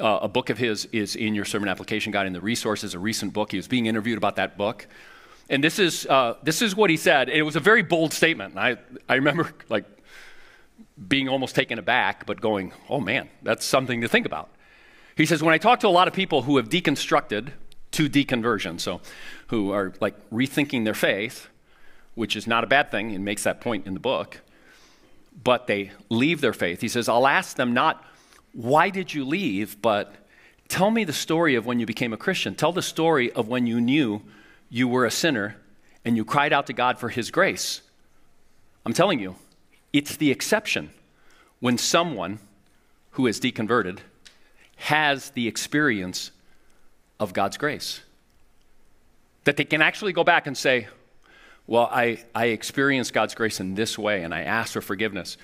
Uh, 0.00 0.20
a 0.22 0.28
book 0.28 0.50
of 0.50 0.58
his 0.58 0.86
is 0.86 1.14
in 1.14 1.34
your 1.34 1.44
sermon 1.44 1.68
application 1.68 2.10
guide 2.10 2.26
in 2.26 2.32
the 2.32 2.40
resources, 2.40 2.94
a 2.94 2.98
recent 2.98 3.32
book. 3.32 3.52
He 3.52 3.56
was 3.56 3.68
being 3.68 3.86
interviewed 3.86 4.18
about 4.18 4.36
that 4.36 4.58
book. 4.58 4.88
And 5.48 5.62
this 5.62 5.78
is, 5.78 6.06
uh, 6.06 6.34
this 6.42 6.62
is 6.62 6.74
what 6.74 6.90
he 6.90 6.96
said. 6.96 7.28
It 7.28 7.42
was 7.42 7.56
a 7.56 7.60
very 7.60 7.82
bold 7.82 8.12
statement. 8.12 8.56
I, 8.56 8.78
I 9.08 9.14
remember 9.14 9.52
like 9.68 9.84
being 11.08 11.28
almost 11.28 11.54
taken 11.54 11.78
aback, 11.78 12.26
but 12.26 12.40
going, 12.40 12.72
oh 12.88 13.00
man, 13.00 13.28
that's 13.42 13.64
something 13.64 14.00
to 14.00 14.08
think 14.08 14.26
about. 14.26 14.50
He 15.16 15.26
says, 15.26 15.42
when 15.42 15.54
I 15.54 15.58
talk 15.58 15.80
to 15.80 15.88
a 15.88 15.90
lot 15.90 16.08
of 16.08 16.14
people 16.14 16.42
who 16.42 16.56
have 16.56 16.68
deconstructed 16.68 17.52
to 17.92 18.08
deconversion, 18.08 18.80
so 18.80 19.00
who 19.48 19.72
are 19.72 19.92
like 20.00 20.14
rethinking 20.30 20.84
their 20.84 20.94
faith, 20.94 21.48
which 22.14 22.36
is 22.36 22.46
not 22.46 22.64
a 22.64 22.66
bad 22.66 22.90
thing 22.90 23.14
and 23.14 23.24
makes 23.24 23.44
that 23.44 23.60
point 23.60 23.86
in 23.86 23.94
the 23.94 24.00
book, 24.00 24.40
but 25.42 25.66
they 25.66 25.90
leave 26.08 26.40
their 26.40 26.52
faith. 26.52 26.80
He 26.80 26.88
says, 26.88 27.08
I'll 27.08 27.26
ask 27.26 27.56
them 27.56 27.74
not, 27.74 28.04
why 28.52 28.90
did 28.90 29.14
you 29.14 29.24
leave, 29.24 29.80
but 29.80 30.14
tell 30.68 30.90
me 30.90 31.04
the 31.04 31.12
story 31.12 31.54
of 31.54 31.66
when 31.66 31.80
you 31.80 31.86
became 31.86 32.12
a 32.12 32.16
Christian. 32.16 32.54
Tell 32.54 32.72
the 32.72 32.82
story 32.82 33.32
of 33.32 33.48
when 33.48 33.66
you 33.66 33.80
knew 33.80 34.22
you 34.68 34.86
were 34.88 35.04
a 35.04 35.10
sinner 35.10 35.56
and 36.04 36.16
you 36.16 36.24
cried 36.24 36.52
out 36.52 36.66
to 36.68 36.72
God 36.72 36.98
for 36.98 37.08
His 37.08 37.30
grace. 37.30 37.82
I'm 38.86 38.92
telling 38.92 39.18
you, 39.18 39.34
it's 39.92 40.16
the 40.16 40.30
exception 40.30 40.90
when 41.58 41.76
someone 41.76 42.38
who 43.12 43.26
is 43.26 43.40
deconverted 43.40 43.98
has 44.76 45.30
the 45.30 45.46
experience 45.46 46.30
of 47.20 47.32
God's 47.32 47.56
grace. 47.56 48.00
That 49.44 49.56
they 49.56 49.64
can 49.64 49.82
actually 49.82 50.12
go 50.12 50.24
back 50.24 50.48
and 50.48 50.56
say, 50.56 50.88
Well, 51.66 51.88
I, 51.92 52.24
I 52.34 52.46
experienced 52.46 53.12
God's 53.12 53.34
grace 53.36 53.60
in 53.60 53.74
this 53.76 53.96
way 53.96 54.24
and 54.24 54.34
I 54.34 54.42
asked 54.42 54.72
for 54.72 54.80
forgiveness. 54.80 55.36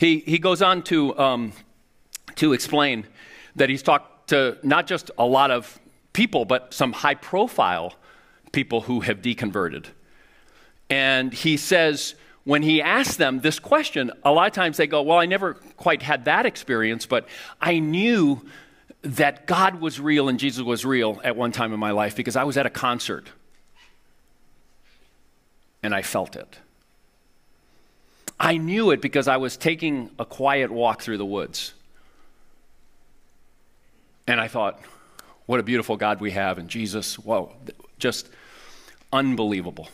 He, 0.00 0.20
he 0.20 0.38
goes 0.38 0.62
on 0.62 0.82
to, 0.84 1.18
um, 1.18 1.52
to 2.36 2.52
explain 2.52 3.06
that 3.56 3.68
he's 3.68 3.82
talked 3.82 4.28
to 4.28 4.56
not 4.62 4.86
just 4.86 5.10
a 5.18 5.26
lot 5.26 5.50
of 5.50 5.78
people, 6.12 6.44
but 6.44 6.72
some 6.72 6.92
high 6.92 7.14
profile 7.14 7.94
people 8.52 8.82
who 8.82 9.00
have 9.00 9.20
deconverted. 9.20 9.86
And 10.88 11.32
he 11.32 11.56
says, 11.56 12.14
when 12.44 12.62
he 12.62 12.80
asks 12.80 13.16
them 13.16 13.40
this 13.40 13.58
question, 13.58 14.12
a 14.22 14.30
lot 14.30 14.46
of 14.46 14.52
times 14.52 14.76
they 14.76 14.86
go, 14.86 15.02
Well, 15.02 15.18
I 15.18 15.26
never 15.26 15.54
quite 15.76 16.02
had 16.02 16.26
that 16.26 16.46
experience, 16.46 17.04
but 17.04 17.26
I 17.60 17.80
knew 17.80 18.40
that 19.06 19.46
God 19.46 19.80
was 19.80 20.00
real 20.00 20.28
and 20.28 20.38
Jesus 20.38 20.64
was 20.64 20.84
real 20.84 21.20
at 21.22 21.36
one 21.36 21.52
time 21.52 21.72
in 21.72 21.78
my 21.78 21.92
life 21.92 22.16
because 22.16 22.34
I 22.34 22.44
was 22.44 22.56
at 22.56 22.66
a 22.66 22.70
concert 22.70 23.28
and 25.82 25.94
I 25.94 26.02
felt 26.02 26.34
it. 26.34 26.58
I 28.38 28.56
knew 28.56 28.90
it 28.90 29.00
because 29.00 29.28
I 29.28 29.36
was 29.36 29.56
taking 29.56 30.10
a 30.18 30.24
quiet 30.24 30.70
walk 30.70 31.02
through 31.02 31.18
the 31.18 31.24
woods. 31.24 31.72
And 34.26 34.40
I 34.40 34.48
thought, 34.48 34.80
what 35.46 35.60
a 35.60 35.62
beautiful 35.62 35.96
God 35.96 36.20
we 36.20 36.32
have, 36.32 36.58
and 36.58 36.68
Jesus, 36.68 37.16
whoa, 37.16 37.52
just 37.98 38.28
unbelievable. 39.12 39.88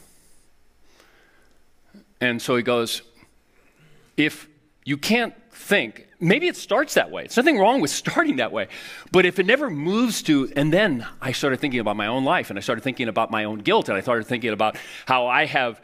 And 2.20 2.40
so 2.40 2.56
he 2.56 2.62
goes, 2.62 3.02
if 4.16 4.48
you 4.84 4.96
can't 4.96 5.34
think, 5.52 6.08
maybe 6.18 6.48
it 6.48 6.56
starts 6.56 6.94
that 6.94 7.10
way. 7.10 7.22
There's 7.22 7.36
nothing 7.36 7.58
wrong 7.58 7.80
with 7.80 7.90
starting 8.02 8.36
that 8.36 8.52
way. 8.52 8.68
But 9.10 9.26
if 9.26 9.38
it 9.38 9.46
never 9.46 9.70
moves 9.70 10.22
to, 10.24 10.50
and 10.56 10.72
then 10.72 11.06
I 11.20 11.32
started 11.32 11.60
thinking 11.60 11.80
about 11.80 11.96
my 11.96 12.06
own 12.06 12.24
life 12.24 12.50
and 12.50 12.58
I 12.58 12.62
started 12.62 12.82
thinking 12.82 13.08
about 13.08 13.30
my 13.30 13.44
own 13.44 13.58
guilt 13.58 13.88
and 13.88 13.96
I 13.96 14.00
started 14.00 14.26
thinking 14.26 14.50
about 14.50 14.76
how 15.06 15.26
I 15.26 15.46
have 15.46 15.80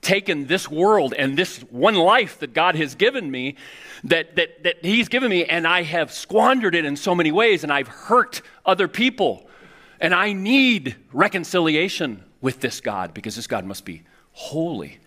taken 0.00 0.46
this 0.46 0.68
world 0.68 1.12
and 1.14 1.36
this 1.36 1.58
one 1.70 1.94
life 1.94 2.38
that 2.38 2.54
God 2.54 2.74
has 2.74 2.94
given 2.94 3.30
me, 3.30 3.56
that, 4.04 4.36
that, 4.36 4.62
that 4.64 4.84
He's 4.84 5.08
given 5.08 5.28
me, 5.30 5.44
and 5.44 5.66
I 5.66 5.82
have 5.82 6.10
squandered 6.12 6.74
it 6.74 6.84
in 6.84 6.96
so 6.96 7.14
many 7.14 7.30
ways 7.32 7.62
and 7.62 7.72
I've 7.72 7.88
hurt 7.88 8.42
other 8.64 8.88
people. 8.88 9.46
And 10.00 10.14
I 10.14 10.32
need 10.32 10.96
reconciliation 11.12 12.24
with 12.40 12.60
this 12.60 12.80
God 12.80 13.12
because 13.12 13.36
this 13.36 13.46
God 13.46 13.66
must 13.66 13.84
be 13.84 14.02
holy. 14.32 14.98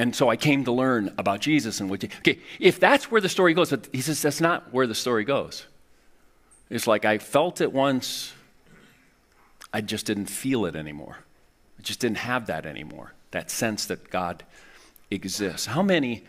And 0.00 0.16
so 0.16 0.30
I 0.30 0.36
came 0.36 0.64
to 0.64 0.72
learn 0.72 1.12
about 1.18 1.40
Jesus 1.40 1.78
and 1.78 1.90
what. 1.90 2.02
Okay, 2.02 2.38
if 2.58 2.80
that's 2.80 3.10
where 3.10 3.20
the 3.20 3.28
story 3.28 3.52
goes, 3.52 3.68
but 3.68 3.86
he 3.92 4.00
says 4.00 4.22
that's 4.22 4.40
not 4.40 4.72
where 4.72 4.86
the 4.86 4.94
story 4.94 5.24
goes. 5.24 5.66
It's 6.70 6.86
like 6.86 7.04
I 7.04 7.18
felt 7.18 7.60
it 7.60 7.70
once, 7.70 8.32
I 9.74 9.82
just 9.82 10.06
didn't 10.06 10.30
feel 10.30 10.64
it 10.64 10.74
anymore. 10.74 11.18
I 11.78 11.82
just 11.82 12.00
didn't 12.00 12.16
have 12.16 12.46
that 12.46 12.64
anymore. 12.64 13.12
That 13.32 13.50
sense 13.50 13.84
that 13.86 14.08
God 14.08 14.42
exists. 15.10 15.66
How 15.66 15.82
many 15.82 16.24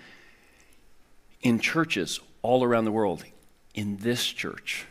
in 1.42 1.62
churches 1.62 2.20
all 2.42 2.66
around 2.66 2.84
the 2.84 2.92
world, 2.92 3.24
in 3.74 3.96
this 3.98 4.26
church, 4.26 4.86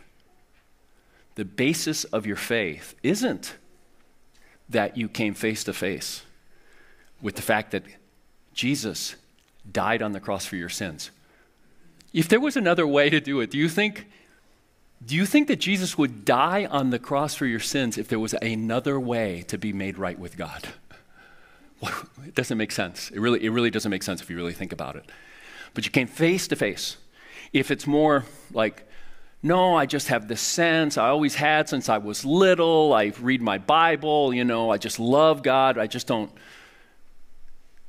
the 1.35 1.45
basis 1.45 2.03
of 2.05 2.25
your 2.25 2.35
faith 2.35 2.95
isn't 3.03 3.57
that 4.67 4.97
you 4.97 5.07
came 5.07 5.35
face 5.35 5.63
to 5.65 5.73
face 5.73 6.23
with 7.21 7.35
the 7.35 7.43
fact 7.43 7.69
that 7.73 7.83
Jesus 8.53 9.15
died 9.69 10.01
on 10.01 10.11
the 10.11 10.19
cross 10.19 10.45
for 10.45 10.55
your 10.55 10.69
sins. 10.69 11.11
If 12.13 12.27
there 12.27 12.39
was 12.39 12.57
another 12.57 12.85
way 12.85 13.09
to 13.09 13.19
do 13.21 13.39
it, 13.39 13.51
do 13.51 13.57
you 13.57 13.69
think 13.69 14.07
do 15.03 15.15
you 15.15 15.25
think 15.25 15.47
that 15.47 15.55
Jesus 15.55 15.97
would 15.97 16.25
die 16.25 16.65
on 16.65 16.91
the 16.91 16.99
cross 16.99 17.33
for 17.33 17.47
your 17.47 17.59
sins 17.59 17.97
if 17.97 18.07
there 18.07 18.19
was 18.19 18.35
another 18.35 18.99
way 18.99 19.43
to 19.47 19.57
be 19.57 19.73
made 19.73 19.97
right 19.97 20.19
with 20.19 20.37
God? 20.37 20.67
Well, 21.79 21.93
it 22.25 22.35
doesn't 22.35 22.57
make 22.57 22.71
sense. 22.71 23.09
It 23.09 23.19
really, 23.19 23.43
it 23.43 23.49
really 23.49 23.71
doesn't 23.71 23.89
make 23.89 24.03
sense 24.03 24.21
if 24.21 24.29
you 24.29 24.35
really 24.35 24.53
think 24.53 24.71
about 24.71 24.95
it. 24.95 25.05
But 25.73 25.85
you 25.85 25.91
came 25.91 26.07
face 26.07 26.47
to 26.49 26.55
face. 26.55 26.97
If 27.51 27.71
it's 27.71 27.87
more 27.87 28.25
like 28.53 28.87
no, 29.43 29.75
I 29.75 29.87
just 29.87 30.09
have 30.09 30.27
this 30.27 30.41
sense. 30.41 30.99
I 30.99 31.09
always 31.09 31.33
had 31.33 31.67
since 31.67 31.89
I 31.89 31.97
was 31.97 32.23
little. 32.23 32.93
I 32.93 33.11
read 33.19 33.41
my 33.41 33.57
Bible, 33.57 34.33
you 34.33 34.43
know, 34.43 34.69
I 34.69 34.77
just 34.77 34.99
love 34.99 35.41
God. 35.41 35.79
I 35.79 35.87
just 35.87 36.05
don't. 36.05 36.31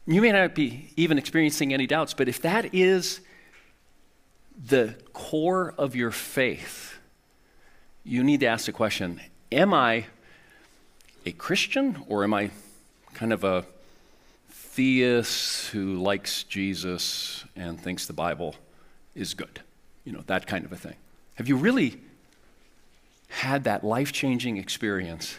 You 0.07 0.21
may 0.21 0.33
not 0.33 0.55
be 0.55 0.91
even 0.97 1.17
experiencing 1.17 1.73
any 1.73 1.87
doubts, 1.87 2.13
but 2.13 2.29
if 2.29 2.43
that 2.43 2.75
is 2.75 3.21
the 4.67 4.95
core 5.13 5.75
of 5.79 5.95
your 5.95 6.11
faith, 6.11 6.99
you 8.05 8.25
need 8.25 8.41
to 8.41 8.47
ask 8.47 8.67
the 8.67 8.73
question 8.73 9.21
Am 9.53 9.73
I 9.73 10.07
a 11.25 11.33
Christian 11.33 12.03
or 12.09 12.25
am 12.25 12.35
I 12.35 12.51
kind 13.15 13.33
of 13.33 13.45
a 13.45 13.65
theist 14.51 15.69
who 15.69 15.97
likes 15.97 16.43
Jesus 16.45 17.45
and 17.55 17.81
thinks 17.81 18.07
the 18.07 18.13
Bible 18.13 18.57
is 19.15 19.35
good? 19.35 19.61
You 20.05 20.13
know, 20.13 20.25
that 20.27 20.47
kind 20.47 20.65
of 20.65 20.73
a 20.73 20.77
thing. 20.77 20.97
Have 21.37 21.49
you 21.49 21.57
really 21.57 22.01
had 23.29 23.65
that 23.65 23.85
life 23.85 24.13
changing 24.13 24.57
experience 24.57 25.39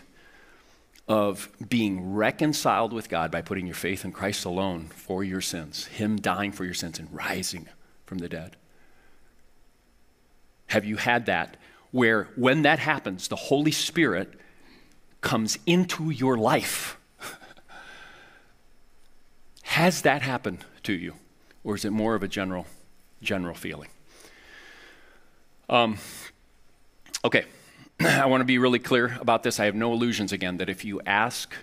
of 1.08 1.50
being 1.68 2.14
reconciled 2.14 2.94
with 2.94 3.10
God 3.10 3.32
by 3.32 3.42
putting 3.42 3.66
your 3.66 3.76
faith 3.76 4.06
in 4.06 4.12
Christ 4.12 4.46
alone 4.46 4.88
for 4.88 5.24
your 5.24 5.42
sins, 5.42 5.86
Him 5.86 6.18
dying 6.18 6.52
for 6.52 6.64
your 6.64 6.74
sins 6.74 7.00
and 7.00 7.14
rising 7.14 7.68
from 8.06 8.20
the 8.20 8.30
dead? 8.30 8.56
Have 10.68 10.86
you 10.86 10.98
had 10.98 11.26
that 11.26 11.58
where, 11.92 12.30
when 12.36 12.64
that 12.64 12.80
happens, 12.80 13.28
the 13.28 13.36
Holy 13.36 13.72
Spirit 13.72 14.34
comes 15.22 15.60
into 15.66 16.10
your 16.10 16.38
life? 16.38 16.98
Has 19.64 20.02
that 20.02 20.22
happened 20.22 20.66
to 20.84 20.94
you? 20.94 21.16
Or 21.64 21.76
is 21.76 21.86
it 21.86 21.92
more 21.92 22.16
of 22.16 22.24
a 22.24 22.28
general, 22.28 22.66
general 23.22 23.56
feeling? 23.56 23.90
Um, 25.70 25.98
okay, 27.24 27.46
I 28.00 28.26
want 28.26 28.42
to 28.42 28.46
be 28.46 28.58
really 28.58 28.80
clear 28.80 29.18
about 29.20 29.44
this. 29.44 29.60
I 29.60 29.66
have 29.66 29.76
no 29.76 29.94
illusions 29.94 30.32
again 30.32 30.58
that 30.58 30.70
if 30.70 30.84
you 30.84 31.02
ask, 31.06 31.54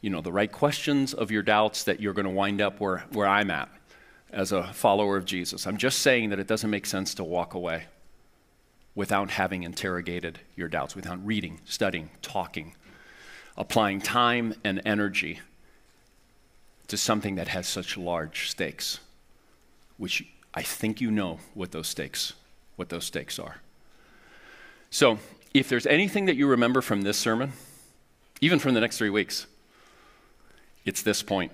you 0.00 0.10
know, 0.10 0.20
the 0.20 0.32
right 0.32 0.50
questions 0.50 1.14
of 1.14 1.30
your 1.30 1.42
doubts, 1.42 1.84
that 1.84 2.00
you're 2.00 2.12
going 2.12 2.26
to 2.26 2.30
wind 2.30 2.60
up 2.60 2.80
where, 2.80 3.04
where 3.12 3.26
I'm 3.26 3.50
at 3.50 3.68
as 4.30 4.52
a 4.52 4.72
follower 4.72 5.16
of 5.16 5.24
Jesus. 5.24 5.66
I'm 5.66 5.76
just 5.76 6.00
saying 6.00 6.30
that 6.30 6.38
it 6.38 6.46
doesn't 6.46 6.70
make 6.70 6.86
sense 6.86 7.14
to 7.14 7.24
walk 7.24 7.54
away 7.54 7.84
without 8.94 9.30
having 9.30 9.62
interrogated 9.62 10.40
your 10.56 10.68
doubts, 10.68 10.96
without 10.96 11.24
reading, 11.24 11.60
studying, 11.64 12.10
talking, 12.20 12.74
applying 13.56 14.00
time 14.00 14.54
and 14.64 14.82
energy 14.84 15.40
to 16.88 16.96
something 16.96 17.36
that 17.36 17.48
has 17.48 17.68
such 17.68 17.96
large 17.96 18.50
stakes, 18.50 18.98
which 19.98 20.24
I 20.54 20.62
think 20.62 21.00
you 21.00 21.10
know 21.10 21.38
what 21.54 21.70
those 21.70 21.86
stakes, 21.86 22.32
what 22.76 22.88
those 22.88 23.04
stakes 23.04 23.38
are. 23.38 23.58
So, 24.90 25.18
if 25.54 25.68
there's 25.68 25.86
anything 25.86 26.26
that 26.26 26.36
you 26.36 26.46
remember 26.46 26.80
from 26.80 27.02
this 27.02 27.16
sermon, 27.16 27.52
even 28.40 28.58
from 28.58 28.74
the 28.74 28.80
next 28.80 28.98
three 28.98 29.10
weeks, 29.10 29.46
it's 30.84 31.02
this 31.02 31.22
point. 31.22 31.52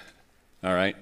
All 0.64 0.74
right? 0.74 0.96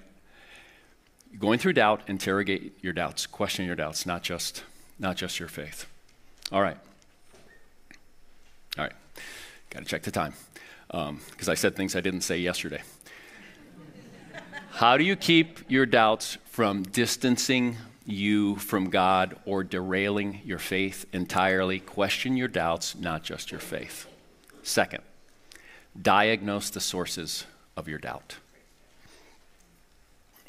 Going 1.39 1.59
through 1.59 1.75
doubt, 1.75 2.03
interrogate 2.09 2.77
your 2.83 2.93
doubts, 2.93 3.27
question 3.27 3.65
your 3.65 3.77
doubts, 3.77 4.05
not 4.05 4.23
just, 4.23 4.65
not 4.99 5.17
just 5.17 5.39
your 5.39 5.49
faith. 5.49 5.87
All 6.51 6.61
right. 6.61 6.77
All 8.79 8.85
right. 8.85 8.93
Got 9.71 9.81
to 9.81 9.85
check 9.87 10.03
the 10.03 10.11
time 10.11 10.35
because 10.89 11.09
um, 11.49 11.51
I 11.51 11.55
said 11.55 11.75
things 11.75 11.97
I 11.97 12.03
didn't 12.03 12.21
say 12.21 12.39
yesterday. 12.39 12.83
How 14.73 14.99
do 14.99 15.05
you 15.05 15.17
keep 15.17 15.61
your 15.71 15.87
doubts 15.87 16.37
from 16.45 16.83
distancing 16.83 17.77
you 18.07 18.57
from 18.57 18.91
God 18.91 19.37
or 19.45 19.65
derailing 19.65 20.41
your 20.45 20.59
faith 20.59 21.07
entirely? 21.13 21.81
Question 21.81 22.37
your 22.37 22.49
doubts, 22.49 22.95
not 22.95 23.23
just 23.23 23.51
your 23.51 23.61
faith. 23.61 24.07
Second, 24.63 25.03
diagnose 26.01 26.71
the 26.71 26.81
sources 26.81 27.45
of 27.77 27.89
your 27.89 27.99
doubt. 27.99 28.37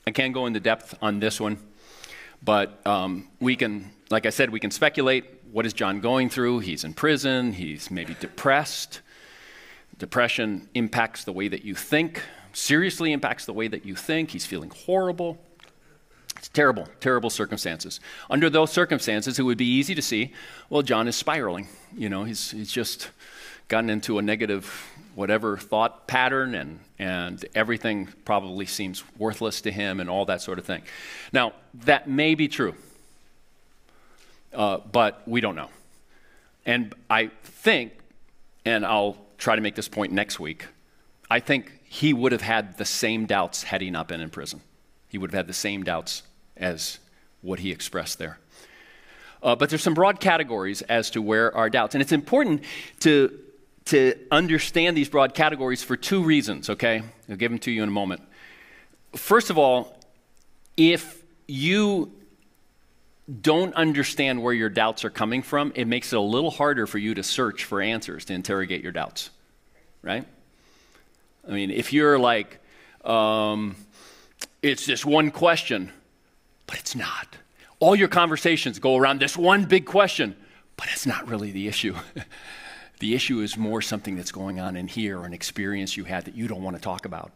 I 0.05 0.11
can't 0.11 0.33
go 0.33 0.45
into 0.45 0.59
depth 0.59 0.95
on 1.01 1.19
this 1.19 1.39
one, 1.39 1.57
but 2.43 2.85
um, 2.85 3.29
we 3.39 3.55
can, 3.55 3.91
like 4.09 4.25
I 4.25 4.29
said, 4.29 4.49
we 4.49 4.59
can 4.59 4.71
speculate. 4.71 5.25
What 5.51 5.65
is 5.65 5.73
John 5.73 6.01
going 6.01 6.29
through? 6.29 6.59
He's 6.59 6.83
in 6.83 6.93
prison, 6.93 7.53
he's 7.53 7.89
maybe 7.89 8.15
depressed. 8.19 9.01
Depression 9.97 10.67
impacts 10.73 11.23
the 11.23 11.31
way 11.31 11.47
that 11.47 11.63
you 11.63 11.75
think, 11.75 12.21
seriously 12.51 13.13
impacts 13.13 13.45
the 13.45 13.53
way 13.53 13.67
that 13.67 13.85
you 13.85 13.95
think. 13.95 14.31
He's 14.31 14.45
feeling 14.45 14.71
horrible. 14.71 15.37
Terrible, 16.53 16.87
terrible 16.99 17.31
circumstances. 17.31 17.99
Under 18.29 18.47
those 18.47 18.71
circumstances, 18.71 19.39
it 19.39 19.43
would 19.43 19.57
be 19.57 19.65
easy 19.65 19.95
to 19.95 20.03
see, 20.03 20.31
well, 20.69 20.83
John 20.83 21.07
is 21.07 21.15
spiraling. 21.15 21.67
You 21.97 22.09
know, 22.09 22.25
he's, 22.25 22.51
he's 22.51 22.71
just 22.71 23.09
gotten 23.69 23.89
into 23.89 24.19
a 24.19 24.21
negative 24.21 24.89
whatever 25.15 25.57
thought 25.57 26.07
pattern 26.07 26.53
and, 26.53 26.79
and 26.99 27.43
everything 27.55 28.07
probably 28.25 28.65
seems 28.65 29.03
worthless 29.17 29.61
to 29.61 29.71
him 29.71 29.99
and 29.99 30.09
all 30.09 30.25
that 30.25 30.41
sort 30.41 30.59
of 30.59 30.65
thing. 30.65 30.83
Now, 31.31 31.53
that 31.85 32.07
may 32.07 32.35
be 32.35 32.47
true, 32.47 32.75
uh, 34.53 34.77
but 34.91 35.27
we 35.27 35.41
don't 35.41 35.55
know. 35.55 35.69
And 36.65 36.93
I 37.09 37.31
think, 37.43 37.93
and 38.63 38.85
I'll 38.85 39.17
try 39.37 39.55
to 39.55 39.61
make 39.61 39.75
this 39.75 39.87
point 39.87 40.11
next 40.11 40.39
week, 40.39 40.67
I 41.29 41.39
think 41.39 41.71
he 41.83 42.13
would 42.13 42.31
have 42.31 42.41
had 42.41 42.77
the 42.77 42.85
same 42.85 43.25
doubts 43.25 43.63
had 43.63 43.81
he 43.81 43.89
not 43.89 44.07
been 44.07 44.21
in 44.21 44.29
prison. 44.29 44.61
He 45.09 45.17
would 45.17 45.31
have 45.31 45.37
had 45.37 45.47
the 45.47 45.53
same 45.53 45.83
doubts 45.83 46.23
as 46.57 46.99
what 47.41 47.59
he 47.59 47.71
expressed 47.71 48.19
there. 48.19 48.39
Uh, 49.41 49.55
but 49.55 49.69
there's 49.69 49.83
some 49.83 49.93
broad 49.93 50.19
categories 50.19 50.81
as 50.83 51.09
to 51.11 51.21
where 51.21 51.55
our 51.55 51.69
doubts. 51.69 51.95
And 51.95 52.01
it's 52.01 52.13
important 52.13 52.63
to 53.01 53.39
to 53.85 54.15
understand 54.31 54.95
these 54.95 55.09
broad 55.09 55.33
categories 55.33 55.83
for 55.83 55.97
two 55.97 56.23
reasons, 56.23 56.69
okay? 56.69 57.03
I'll 57.29 57.35
give 57.35 57.51
them 57.51 57.59
to 57.59 57.71
you 57.71 57.83
in 57.83 57.89
a 57.89 57.91
moment. 57.91 58.21
First 59.15 59.49
of 59.49 59.57
all, 59.57 59.97
if 60.77 61.21
you 61.47 62.11
don't 63.41 63.73
understand 63.75 64.41
where 64.41 64.53
your 64.53 64.69
doubts 64.69 65.05
are 65.05 65.09
coming 65.09 65.41
from, 65.41 65.71
it 65.75 65.85
makes 65.85 66.13
it 66.13 66.15
a 66.15 66.21
little 66.21 66.51
harder 66.51 66.87
for 66.87 66.97
you 66.97 67.13
to 67.13 67.23
search 67.23 67.65
for 67.65 67.81
answers, 67.81 68.25
to 68.25 68.33
interrogate 68.33 68.81
your 68.81 68.91
doubts, 68.91 69.29
right? 70.01 70.25
I 71.47 71.51
mean, 71.51 71.69
if 71.69 71.93
you're 71.93 72.17
like, 72.17 72.59
um, 73.03 73.75
it's 74.61 74.85
this 74.85 75.05
one 75.05 75.31
question, 75.31 75.91
but 76.73 76.79
it's 76.79 76.95
not. 76.95 77.37
All 77.79 77.95
your 77.95 78.07
conversations 78.07 78.79
go 78.79 78.97
around 78.97 79.21
this 79.21 79.37
one 79.37 79.65
big 79.65 79.85
question, 79.85 80.35
but 80.75 80.87
it's 80.91 81.05
not 81.05 81.27
really 81.27 81.51
the 81.51 81.67
issue. 81.67 81.95
The 82.99 83.15
issue 83.15 83.41
is 83.41 83.57
more 83.57 83.81
something 83.81 84.15
that's 84.15 84.31
going 84.31 84.61
on 84.61 84.77
in 84.77 84.87
here 84.87 85.25
an 85.25 85.33
experience 85.33 85.97
you 85.97 86.05
had 86.05 86.23
that 86.23 86.35
you 86.35 86.47
don't 86.47 86.63
want 86.63 86.77
to 86.77 86.81
talk 86.81 87.03
about. 87.05 87.33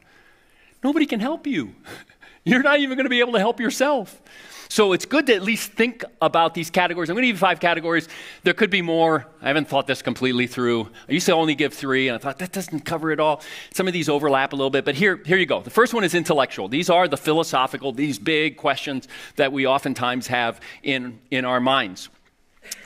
Nobody 0.82 1.06
can 1.06 1.20
help 1.20 1.46
you. 1.46 1.76
You're 2.48 2.64
not 2.64 2.80
even 2.80 2.96
going 2.96 3.06
to 3.06 3.10
be 3.10 3.20
able 3.20 3.34
to 3.34 3.40
help 3.40 3.60
yourself. 3.60 4.22
So 4.70 4.94
it's 4.94 5.06
good 5.06 5.28
to 5.28 5.36
at 5.36 5.44
least 5.44 5.72
think 5.74 6.04
about 6.22 6.54
these 6.54 6.70
categories. 6.70 7.10
I'm 7.10 7.16
going 7.16 7.24
to 7.24 7.28
give 7.28 7.36
you 7.36 7.40
five 7.40 7.60
categories. 7.60 8.08
There 8.44 8.54
could 8.54 8.70
be 8.70 8.82
more. 8.82 9.28
I 9.42 9.48
haven't 9.48 9.68
thought 9.68 9.88
this 9.88 10.02
completely 10.02 10.48
through. 10.48 10.90
I 11.08 11.12
used 11.12 11.26
to 11.26 11.34
only 11.34 11.56
give 11.56 11.74
three, 11.74 12.08
and 12.08 12.16
I 12.16 12.18
thought 12.18 12.40
that 12.40 12.52
doesn't 12.54 12.82
cover 12.82 13.12
it 13.12 13.20
all. 13.20 13.42
Some 13.74 13.88
of 13.88 13.94
these 13.94 14.08
overlap 14.08 14.54
a 14.54 14.56
little 14.56 14.70
bit, 14.70 14.86
but 14.86 14.96
here, 14.96 15.22
here 15.26 15.38
you 15.38 15.46
go. 15.46 15.62
The 15.62 15.70
first 15.70 15.94
one 15.94 16.04
is 16.04 16.14
intellectual. 16.16 16.70
These 16.70 16.90
are 16.90 17.08
the 17.08 17.18
philosophical, 17.18 17.92
these 17.92 18.18
big 18.18 18.58
questions 18.58 19.08
that 19.36 19.52
we 19.52 19.68
oftentimes 19.68 20.28
have 20.28 20.60
in, 20.84 21.20
in 21.32 21.46
our 21.46 21.60
minds. 21.60 22.10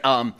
Um, 0.03 0.35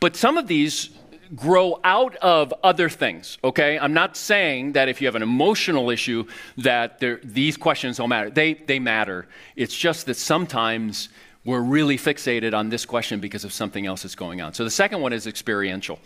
but 0.00 0.16
some 0.16 0.38
of 0.38 0.46
these 0.46 0.90
grow 1.34 1.80
out 1.84 2.16
of 2.16 2.52
other 2.62 2.88
things, 2.88 3.38
okay? 3.42 3.78
I'm 3.78 3.92
not 3.92 4.16
saying 4.16 4.72
that 4.72 4.88
if 4.88 5.00
you 5.00 5.06
have 5.06 5.14
an 5.14 5.22
emotional 5.22 5.90
issue 5.90 6.26
that 6.58 7.02
these 7.22 7.56
questions 7.56 7.98
don't 7.98 8.08
matter. 8.08 8.30
They, 8.30 8.54
they 8.54 8.78
matter. 8.78 9.26
It's 9.56 9.76
just 9.76 10.06
that 10.06 10.14
sometimes 10.14 11.08
we're 11.44 11.60
really 11.60 11.96
fixated 11.96 12.52
on 12.54 12.68
this 12.68 12.84
question 12.84 13.20
because 13.20 13.44
of 13.44 13.52
something 13.52 13.86
else 13.86 14.02
that's 14.02 14.14
going 14.14 14.40
on. 14.40 14.54
So 14.54 14.64
the 14.64 14.70
second 14.70 15.00
one 15.00 15.12
is 15.12 15.26
experiential. 15.26 15.98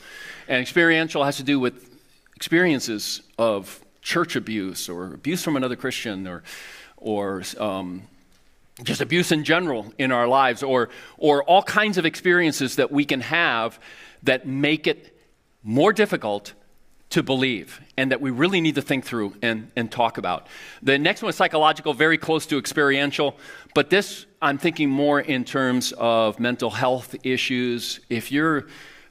And 0.49 0.61
experiential 0.61 1.25
has 1.25 1.37
to 1.39 1.43
do 1.43 1.59
with 1.59 1.91
experiences 2.37 3.23
of 3.39 3.81
church 4.03 4.37
abuse 4.37 4.89
or 4.89 5.15
abuse 5.15 5.43
from 5.43 5.57
another 5.57 5.77
Christian 5.77 6.27
or, 6.27 6.43
or 6.97 7.43
um, 7.59 8.03
just 8.83 9.01
abuse 9.01 9.33
in 9.33 9.45
general 9.45 9.93
in 9.99 10.13
our 10.13 10.27
lives 10.27 10.63
or, 10.63 10.91
or 11.19 11.43
all 11.45 11.63
kinds 11.63 11.99
of 11.99 12.07
experiences 12.07 12.77
that 12.77 12.91
we 12.91 13.05
can 13.05 13.21
have 13.21 13.79
that 14.23 14.47
make 14.47 14.87
it 14.87 15.12
more 15.63 15.93
difficult 15.93 16.55
to 17.11 17.23
believe 17.23 17.81
and 17.99 18.11
that 18.11 18.23
we 18.23 18.31
really 18.31 18.61
need 18.61 18.75
to 18.75 18.83
think 18.83 19.05
through 19.05 19.35
and, 19.43 19.71
and 19.77 19.93
talk 19.93 20.17
about. 20.17 20.47
The 20.83 20.99
next 20.99 21.23
one 21.23 21.29
is 21.29 21.37
psychological, 21.37 21.93
very 21.93 22.17
close 22.17 22.47
to 22.47 22.59
experiential, 22.59 23.37
but 23.75 23.91
this 23.91 24.25
I'm 24.41 24.59
thinking 24.59 24.89
more 24.89 25.21
in 25.21 25.45
terms 25.45 25.93
of 25.99 26.41
mental 26.41 26.71
health 26.71 27.15
issues. 27.23 28.01
If 28.09 28.33
you're 28.33 28.67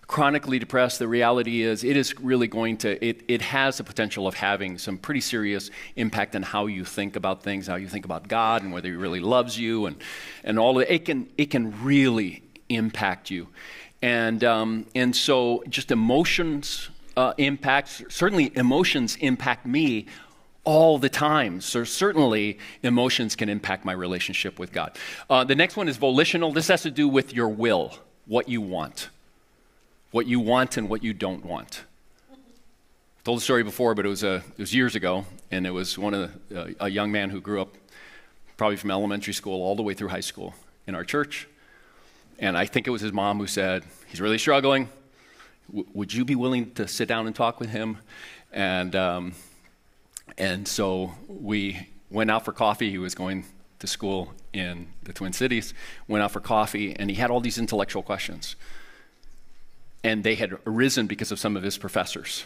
chronically 0.08 0.60
depressed, 0.60 0.98
the 1.00 1.08
reality 1.08 1.62
is 1.62 1.84
it 1.84 1.96
is 1.96 2.20
really 2.20 2.48
going 2.48 2.78
to, 2.78 3.04
it, 3.06 3.22
it 3.28 3.42
has 3.44 3.78
the 3.78 3.84
potential 3.84 4.28
of 4.28 4.34
having 4.34 4.78
some 4.78 4.98
pretty 4.98 5.22
serious 5.22 5.70
impact 5.96 6.36
on 6.36 6.42
how 6.42 6.66
you 6.66 6.84
think 6.84 7.16
about 7.16 7.44
things, 7.44 7.68
how 7.68 7.76
you 7.76 7.88
think 7.88 8.04
about 8.04 8.28
God 8.28 8.64
and 8.64 8.74
whether 8.74 8.90
He 8.90 8.96
really 8.96 9.22
loves 9.22 9.58
you 9.58 9.86
and, 9.86 9.96
and 10.44 10.58
all 10.58 10.78
of 10.78 10.84
it. 10.84 10.92
It 10.92 11.06
can, 11.06 11.30
it 11.38 11.46
can 11.46 11.82
really 11.84 12.44
impact 12.68 13.30
you. 13.30 13.48
And, 14.02 14.44
um, 14.44 14.86
and 14.96 15.16
so 15.16 15.64
just 15.70 15.92
emotions 15.92 16.90
uh, 17.18 17.34
impacts, 17.38 18.04
certainly 18.10 18.52
emotions 18.56 19.16
impact 19.18 19.66
me 19.66 20.08
all 20.64 20.98
the 20.98 21.10
time. 21.10 21.62
So 21.62 21.84
certainly 21.84 22.60
emotions 22.84 23.36
can 23.36 23.50
impact 23.50 23.86
my 23.86 23.94
relationship 23.94 24.60
with 24.60 24.72
God. 24.72 24.98
Uh, 25.30 25.44
the 25.44 25.56
next 25.56 25.76
one 25.76 25.88
is 25.88 25.98
volitional. 25.98 26.52
This 26.52 26.68
has 26.68 26.84
to 26.84 26.92
do 26.92 27.08
with 27.08 27.34
your 27.34 27.50
will, 27.50 27.94
what 28.26 28.48
you 28.48 28.62
want, 28.62 29.10
what 30.12 30.28
you 30.28 30.40
want 30.40 30.78
and 30.78 30.90
what 30.90 31.04
you 31.04 31.14
don't 31.14 31.46
want. 31.46 31.84
I 32.32 33.24
told 33.24 33.38
the 33.38 33.44
story 33.44 33.64
before, 33.64 33.94
but 33.94 34.06
it 34.06 34.10
was, 34.10 34.24
a, 34.24 34.36
it 34.36 34.58
was 34.58 34.74
years 34.74 34.96
ago, 34.96 35.26
and 35.52 35.68
it 35.68 35.72
was 35.72 35.98
one 35.98 36.14
of 36.14 36.32
the, 36.50 36.62
uh, 36.62 36.74
a 36.80 36.90
young 36.90 37.12
man 37.12 37.30
who 37.30 37.42
grew 37.42 37.62
up 37.62 37.76
probably 38.58 38.78
from 38.78 38.92
elementary 38.92 39.34
school 39.34 39.62
all 39.62 39.76
the 39.76 39.84
way 39.84 39.94
through 39.94 40.08
high 40.08 40.22
school 40.22 40.56
in 40.88 40.96
our 40.96 41.04
church. 41.04 41.48
And 42.42 42.58
I 42.58 42.66
think 42.66 42.88
it 42.88 42.90
was 42.90 43.02
his 43.02 43.14
mom 43.14 43.38
who 43.38 43.46
said, 43.46 43.86
He's 44.08 44.20
really 44.20 44.40
struggling. 44.40 44.90
W- 45.68 45.88
would 45.94 46.12
you 46.12 46.26
be 46.26 46.36
willing 46.36 46.72
to 46.72 46.88
sit 46.88 47.08
down 47.08 47.28
and 47.28 47.36
talk 47.36 47.60
with 47.60 47.70
him? 47.70 48.00
And, 48.52 48.96
um, 48.96 49.34
and 50.40 50.68
so 50.68 51.14
we 51.28 51.88
went 52.10 52.32
out 52.32 52.44
for 52.44 52.52
coffee. 52.52 52.90
He 52.90 52.98
was 52.98 53.14
going 53.14 53.46
to 53.78 53.86
school 53.86 54.34
in 54.54 54.88
the 55.04 55.14
Twin 55.14 55.34
Cities, 55.34 55.76
went 56.08 56.24
out 56.24 56.32
for 56.32 56.40
coffee, 56.40 56.96
and 56.96 57.10
he 57.10 57.16
had 57.16 57.30
all 57.30 57.40
these 57.40 57.60
intellectual 57.60 58.02
questions. 58.02 58.56
And 60.04 60.24
they 60.24 60.34
had 60.34 60.58
arisen 60.66 61.06
because 61.06 61.32
of 61.32 61.40
some 61.40 61.56
of 61.56 61.62
his 61.62 61.78
professors. 61.78 62.46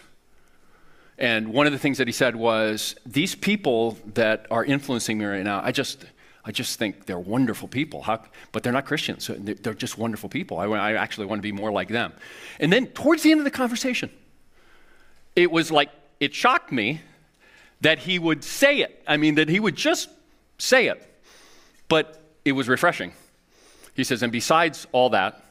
And 1.18 1.54
one 1.54 1.68
of 1.68 1.72
the 1.72 1.80
things 1.80 1.98
that 2.00 2.08
he 2.08 2.12
said 2.12 2.36
was, 2.36 2.98
These 3.06 3.36
people 3.36 3.98
that 4.14 4.46
are 4.52 4.66
influencing 4.66 5.18
me 5.18 5.24
right 5.24 5.44
now, 5.44 5.62
I 5.64 5.72
just, 5.72 6.04
I 6.46 6.52
just 6.52 6.78
think 6.78 7.08
they're 7.08 7.20
wonderful 7.20 7.68
people, 7.68 8.04
How, 8.04 8.22
but 8.52 8.62
they're 8.62 8.74
not 8.74 8.86
Christians. 8.86 9.30
They're 9.36 9.74
just 9.74 9.98
wonderful 9.98 10.30
people. 10.30 10.60
I, 10.60 10.66
I 10.66 10.94
actually 10.94 11.26
want 11.26 11.40
to 11.40 11.44
be 11.44 11.52
more 11.52 11.72
like 11.72 11.88
them. 11.88 12.14
And 12.60 12.72
then 12.72 12.88
towards 12.88 13.24
the 13.24 13.32
end 13.32 13.40
of 13.40 13.46
the 13.46 13.52
conversation, 13.52 14.12
it 15.36 15.52
was 15.52 15.72
like, 15.72 15.90
it 16.20 16.36
shocked 16.36 16.72
me 16.72 17.02
that 17.82 18.00
he 18.00 18.20
would 18.20 18.44
say 18.44 18.80
it. 18.80 19.04
I 19.08 19.18
mean, 19.18 19.36
that 19.36 19.50
he 19.50 19.60
would 19.60 19.76
just 19.76 20.10
say 20.60 20.88
it. 20.88 21.02
But 21.88 22.22
it 22.46 22.52
was 22.52 22.70
refreshing. 22.70 23.12
He 23.96 24.04
says, 24.04 24.22
and 24.22 24.32
besides 24.32 24.86
all 24.92 25.10
that, 25.10 25.44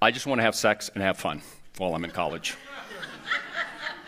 I 0.00 0.12
just 0.12 0.26
want 0.26 0.38
to 0.38 0.42
have 0.42 0.54
sex 0.54 0.90
and 0.94 1.02
have 1.02 1.18
fun 1.18 1.42
while 1.78 1.94
I'm 1.94 2.04
in 2.04 2.10
college. 2.12 2.54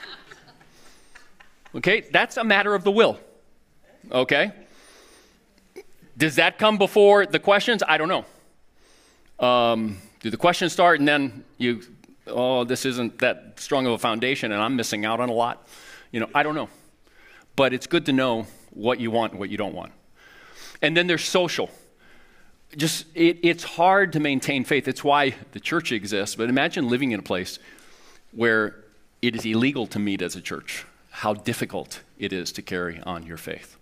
okay, 1.75 2.03
that's 2.13 2.37
a 2.37 2.45
matter 2.45 2.75
of 2.77 2.85
the 2.85 2.93
will. 2.93 3.19
Okay? 4.13 4.53
Does 6.19 6.35
that 6.35 6.59
come 6.59 6.79
before 6.79 7.27
the 7.27 7.39
questions? 7.39 7.83
I 7.87 7.97
don't 7.97 8.09
know. 8.09 9.47
Um, 9.47 9.99
do 10.19 10.31
the 10.31 10.37
questions 10.37 10.73
start 10.73 10.99
and 10.99 11.07
then 11.07 11.45
you, 11.59 11.81
oh, 12.27 12.65
this 12.65 12.85
isn't 12.85 13.21
that 13.21 13.55
strong 13.57 13.87
of 13.87 13.93
a 13.93 13.99
foundation 13.99 14.51
and 14.51 14.61
I'm 14.61 14.75
missing 14.75 15.05
out 15.05 15.21
on 15.21 15.29
a 15.29 15.33
lot? 15.33 15.69
You 16.11 16.19
know, 16.19 16.29
I 16.35 16.43
don't 16.43 16.57
know. 16.57 16.69
But 17.55 17.73
it's 17.73 17.87
good 17.87 18.05
to 18.07 18.13
know 18.13 18.47
what 18.71 18.99
you 18.99 19.13
want 19.13 19.33
and 19.33 19.41
what 19.41 19.49
you 19.49 19.57
don't 19.57 19.75
want. 19.75 19.93
And 20.83 20.97
then 20.97 21.07
there's 21.07 21.25
social. 21.25 21.71
Just, 22.77 23.07
it, 23.15 23.39
it's 23.43 23.63
hard 23.63 24.13
to 24.15 24.21
maintain 24.21 24.65
faith. 24.65 24.89
It's 24.89 25.05
why 25.05 25.35
the 25.53 25.61
church 25.61 25.93
exists. 25.93 26.35
But 26.35 26.49
imagine 26.49 26.89
living 26.89 27.13
in 27.13 27.21
a 27.21 27.23
place 27.23 27.61
where 28.33 28.85
it 29.23 29.37
is 29.37 29.47
illegal 29.47 29.87
to 29.89 30.01
meet 30.01 30.21
as 30.21 30.35
a 30.35 30.41
church, 30.41 30.85
how 31.11 31.35
difficult 31.35 32.03
it 32.19 32.33
is 32.33 32.51
to 32.53 32.63
carry 32.63 33.01
on 33.05 33.25
your 33.25 33.37
faith. 33.37 33.77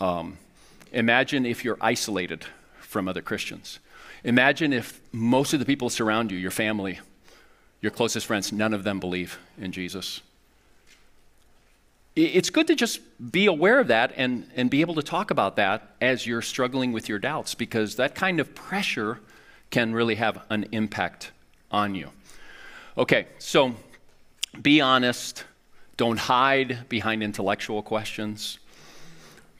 Um, 0.00 0.38
imagine 0.92 1.46
if 1.46 1.64
you're 1.64 1.78
isolated 1.80 2.44
from 2.80 3.08
other 3.08 3.22
Christians. 3.22 3.78
Imagine 4.24 4.72
if 4.72 5.00
most 5.12 5.52
of 5.52 5.60
the 5.60 5.66
people 5.66 5.90
surround 5.90 6.30
you, 6.30 6.38
your 6.38 6.50
family, 6.50 7.00
your 7.80 7.90
closest 7.90 8.26
friends, 8.26 8.52
none 8.52 8.74
of 8.74 8.84
them 8.84 8.98
believe 8.98 9.38
in 9.60 9.72
Jesus 9.72 10.22
it's 12.18 12.50
good 12.50 12.66
to 12.66 12.74
just 12.74 13.00
be 13.30 13.46
aware 13.46 13.78
of 13.78 13.88
that 13.88 14.12
and, 14.16 14.48
and 14.56 14.70
be 14.70 14.80
able 14.80 14.94
to 14.96 15.02
talk 15.02 15.30
about 15.30 15.56
that 15.56 15.94
as 16.00 16.26
you're 16.26 16.42
struggling 16.42 16.90
with 16.92 17.08
your 17.08 17.18
doubts 17.18 17.54
because 17.54 17.96
that 17.96 18.14
kind 18.14 18.40
of 18.40 18.54
pressure 18.54 19.20
can 19.70 19.92
really 19.92 20.16
have 20.16 20.44
an 20.50 20.66
impact 20.72 21.30
on 21.70 21.94
you. 21.94 22.10
Okay, 22.96 23.26
so 23.38 23.74
be 24.60 24.80
honest. 24.80 25.44
Don't 25.96 26.18
hide 26.18 26.88
behind 26.88 27.22
intellectual 27.22 27.82
questions. 27.82 28.58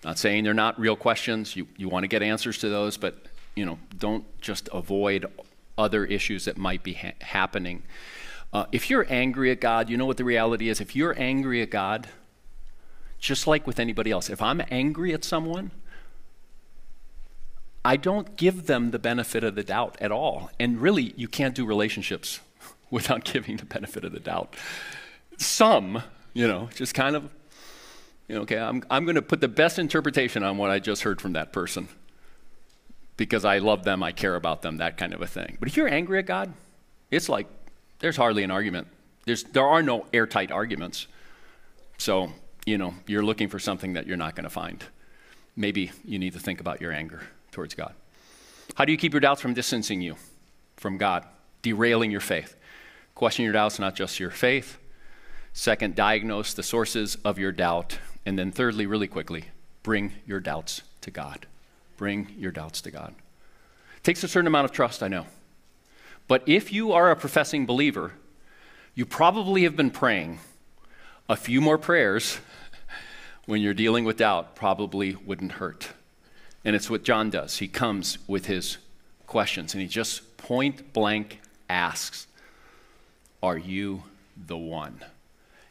Not 0.04 0.18
saying 0.18 0.44
they're 0.44 0.54
not 0.54 0.78
real 0.78 0.96
questions. 0.96 1.56
You, 1.56 1.66
you 1.76 1.88
want 1.88 2.04
to 2.04 2.08
get 2.08 2.22
answers 2.22 2.58
to 2.58 2.68
those, 2.68 2.96
but 2.96 3.26
you 3.54 3.66
know, 3.66 3.78
don't 3.96 4.24
just 4.40 4.68
avoid 4.72 5.26
other 5.76 6.04
issues 6.04 6.44
that 6.44 6.56
might 6.56 6.82
be 6.82 6.94
ha- 6.94 7.12
happening. 7.20 7.82
Uh, 8.52 8.66
if 8.72 8.88
you're 8.88 9.06
angry 9.08 9.50
at 9.50 9.60
God, 9.60 9.90
you 9.90 9.96
know 9.96 10.06
what 10.06 10.16
the 10.16 10.24
reality 10.24 10.68
is. 10.68 10.80
If 10.80 10.96
you're 10.96 11.14
angry 11.18 11.60
at 11.60 11.70
God, 11.70 12.08
just 13.18 13.46
like 13.46 13.66
with 13.66 13.80
anybody 13.80 14.10
else. 14.10 14.30
If 14.30 14.40
I'm 14.40 14.62
angry 14.70 15.12
at 15.12 15.24
someone, 15.24 15.72
I 17.84 17.96
don't 17.96 18.36
give 18.36 18.66
them 18.66 18.90
the 18.90 18.98
benefit 18.98 19.44
of 19.44 19.54
the 19.54 19.64
doubt 19.64 19.96
at 20.00 20.12
all. 20.12 20.50
And 20.58 20.80
really, 20.80 21.14
you 21.16 21.28
can't 21.28 21.54
do 21.54 21.64
relationships 21.64 22.40
without 22.90 23.24
giving 23.24 23.56
the 23.56 23.64
benefit 23.64 24.04
of 24.04 24.12
the 24.12 24.20
doubt. 24.20 24.54
Some, 25.36 26.02
you 26.32 26.46
know, 26.46 26.68
just 26.74 26.94
kind 26.94 27.16
of, 27.16 27.30
okay, 28.30 28.58
I'm, 28.58 28.82
I'm 28.90 29.04
going 29.04 29.14
to 29.16 29.22
put 29.22 29.40
the 29.40 29.48
best 29.48 29.78
interpretation 29.78 30.42
on 30.42 30.56
what 30.58 30.70
I 30.70 30.78
just 30.78 31.02
heard 31.02 31.20
from 31.20 31.32
that 31.32 31.52
person 31.52 31.88
because 33.16 33.44
I 33.44 33.58
love 33.58 33.84
them, 33.84 34.02
I 34.02 34.12
care 34.12 34.36
about 34.36 34.62
them, 34.62 34.76
that 34.76 34.96
kind 34.96 35.12
of 35.12 35.22
a 35.22 35.26
thing. 35.26 35.56
But 35.58 35.68
if 35.68 35.76
you're 35.76 35.88
angry 35.88 36.18
at 36.18 36.26
God, 36.26 36.52
it's 37.10 37.28
like 37.28 37.46
there's 37.98 38.16
hardly 38.16 38.42
an 38.44 38.50
argument. 38.50 38.88
There's, 39.24 39.44
there 39.44 39.66
are 39.66 39.82
no 39.82 40.06
airtight 40.12 40.52
arguments. 40.52 41.06
So 41.96 42.32
you 42.68 42.76
know, 42.76 42.94
you're 43.06 43.22
looking 43.22 43.48
for 43.48 43.58
something 43.58 43.94
that 43.94 44.06
you're 44.06 44.18
not 44.18 44.36
going 44.36 44.44
to 44.44 44.50
find. 44.50 44.84
Maybe 45.56 45.90
you 46.04 46.18
need 46.18 46.34
to 46.34 46.38
think 46.38 46.60
about 46.60 46.82
your 46.82 46.92
anger 46.92 47.22
towards 47.50 47.74
God. 47.74 47.94
How 48.74 48.84
do 48.84 48.92
you 48.92 48.98
keep 48.98 49.14
your 49.14 49.20
doubts 49.20 49.40
from 49.40 49.54
distancing 49.54 50.02
you 50.02 50.16
from 50.76 50.98
God, 50.98 51.24
derailing 51.62 52.10
your 52.10 52.20
faith? 52.20 52.56
Question 53.14 53.44
your 53.44 53.54
doubts, 53.54 53.78
not 53.78 53.94
just 53.94 54.20
your 54.20 54.30
faith. 54.30 54.78
Second, 55.54 55.94
diagnose 55.94 56.52
the 56.52 56.62
sources 56.62 57.16
of 57.24 57.38
your 57.38 57.52
doubt. 57.52 57.98
And 58.28 58.38
then, 58.38 58.52
thirdly, 58.52 58.84
really 58.84 59.06
quickly, 59.06 59.46
bring 59.82 60.12
your 60.26 60.38
doubts 60.38 60.82
to 61.00 61.10
God. 61.10 61.46
Bring 61.96 62.28
your 62.38 62.52
doubts 62.52 62.82
to 62.82 62.90
God. 62.90 63.14
It 63.96 64.04
takes 64.04 64.22
a 64.22 64.28
certain 64.28 64.46
amount 64.46 64.66
of 64.66 64.72
trust, 64.72 65.02
I 65.02 65.08
know. 65.08 65.24
But 66.26 66.46
if 66.46 66.70
you 66.70 66.92
are 66.92 67.10
a 67.10 67.16
professing 67.16 67.64
believer, 67.64 68.12
you 68.94 69.06
probably 69.06 69.62
have 69.62 69.76
been 69.76 69.90
praying 69.90 70.40
a 71.26 71.36
few 71.36 71.62
more 71.62 71.78
prayers 71.78 72.38
when 73.46 73.62
you're 73.62 73.72
dealing 73.72 74.04
with 74.04 74.18
doubt 74.18 74.54
probably 74.54 75.14
wouldn't 75.14 75.52
hurt. 75.52 75.88
And 76.66 76.76
it's 76.76 76.90
what 76.90 77.04
John 77.04 77.30
does. 77.30 77.56
He 77.56 77.66
comes 77.66 78.18
with 78.28 78.44
his 78.44 78.76
questions 79.26 79.72
and 79.72 79.80
he 79.80 79.88
just 79.88 80.36
point 80.36 80.92
blank 80.92 81.40
asks, 81.70 82.26
Are 83.42 83.56
you 83.56 84.02
the 84.36 84.58
one? 84.58 85.02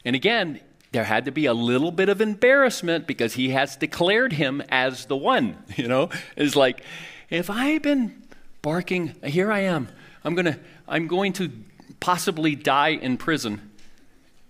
And 0.03 0.16
again, 0.16 0.60
there 0.92 1.04
had 1.04 1.26
to 1.26 1.32
be 1.32 1.46
a 1.46 1.54
little 1.54 1.92
bit 1.92 2.10
of 2.10 2.22
embarrassment 2.22 3.08
because 3.08 3.34
he 3.34 3.50
has 3.50 3.76
declared 3.76 4.34
him 4.34 4.62
as 4.70 5.06
the 5.06 5.18
one. 5.18 5.58
You 5.78 5.88
know, 5.88 6.10
it's 6.36 6.56
like, 6.56 6.82
if 7.30 7.50
I've 7.50 7.82
been 7.82 8.24
barking, 8.62 9.16
here 9.24 9.52
I 9.52 9.60
am. 9.60 9.90
I'm 10.24 10.34
gonna, 10.34 10.60
I'm 10.88 11.08
going 11.08 11.34
to 11.34 11.52
possibly 12.00 12.56
die 12.56 12.90
in 12.90 13.18
prison, 13.18 13.72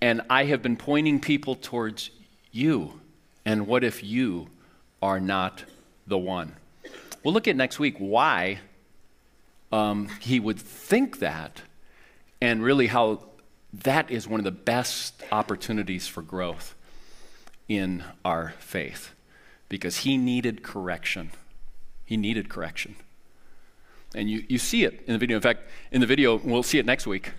and 0.02 0.22
I 0.30 0.46
have 0.46 0.62
been 0.62 0.78
pointing 0.78 1.20
people 1.20 1.56
towards 1.56 2.12
you. 2.52 3.00
And 3.46 3.68
what 3.68 3.84
if 3.84 4.04
you 4.04 4.48
are 5.02 5.20
not 5.20 5.66
the 6.06 6.18
one? 6.18 6.56
We'll 7.24 7.34
look 7.34 7.48
at 7.48 7.56
next 7.56 7.80
week 7.80 7.98
why 7.98 8.60
um, 9.72 10.08
he 10.22 10.40
would 10.40 10.60
think 10.60 11.20
that 11.20 11.62
and 12.42 12.64
really 12.64 12.88
how 12.88 13.27
that 13.74 14.10
is 14.10 14.28
one 14.28 14.40
of 14.40 14.44
the 14.44 14.52
best 14.52 15.22
opportunities 15.32 16.08
for 16.08 16.22
growth 16.22 16.76
in 17.68 18.04
our 18.24 18.54
faith 18.60 19.14
because 19.70 19.98
he 19.98 20.18
needed 20.18 20.64
correction. 20.64 21.32
He 22.06 22.18
needed 22.18 22.50
correction. 22.50 22.96
And 24.16 24.30
you, 24.30 24.46
you 24.48 24.58
see 24.58 24.86
it 24.86 25.04
in 25.06 25.14
the 25.14 25.20
video. 25.20 25.36
In 25.36 25.42
fact, 25.42 25.64
in 25.92 26.00
the 26.02 26.08
video, 26.08 26.38
we'll 26.38 26.64
see 26.64 26.80
it 26.80 26.86
next 26.86 27.06
week 27.06 27.32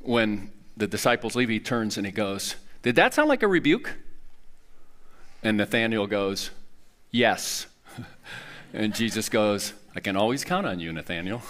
when 0.00 0.52
the 0.76 0.86
disciples 0.86 1.34
leave, 1.34 1.48
he 1.48 1.60
turns 1.60 1.96
and 1.96 2.06
he 2.06 2.12
goes, 2.12 2.56
Did 2.82 2.96
that 2.96 3.14
sound 3.14 3.28
like 3.28 3.42
a 3.42 3.48
rebuke? 3.48 3.94
And 5.42 5.56
Nathanael 5.56 6.06
goes, 6.06 6.50
Yes. 7.10 7.66
and 8.72 8.94
Jesus 8.94 9.28
goes, 9.28 9.74
I 9.94 10.00
can 10.00 10.16
always 10.16 10.44
count 10.44 10.66
on 10.66 10.80
you, 10.80 10.92
Nathanael. 10.92 11.42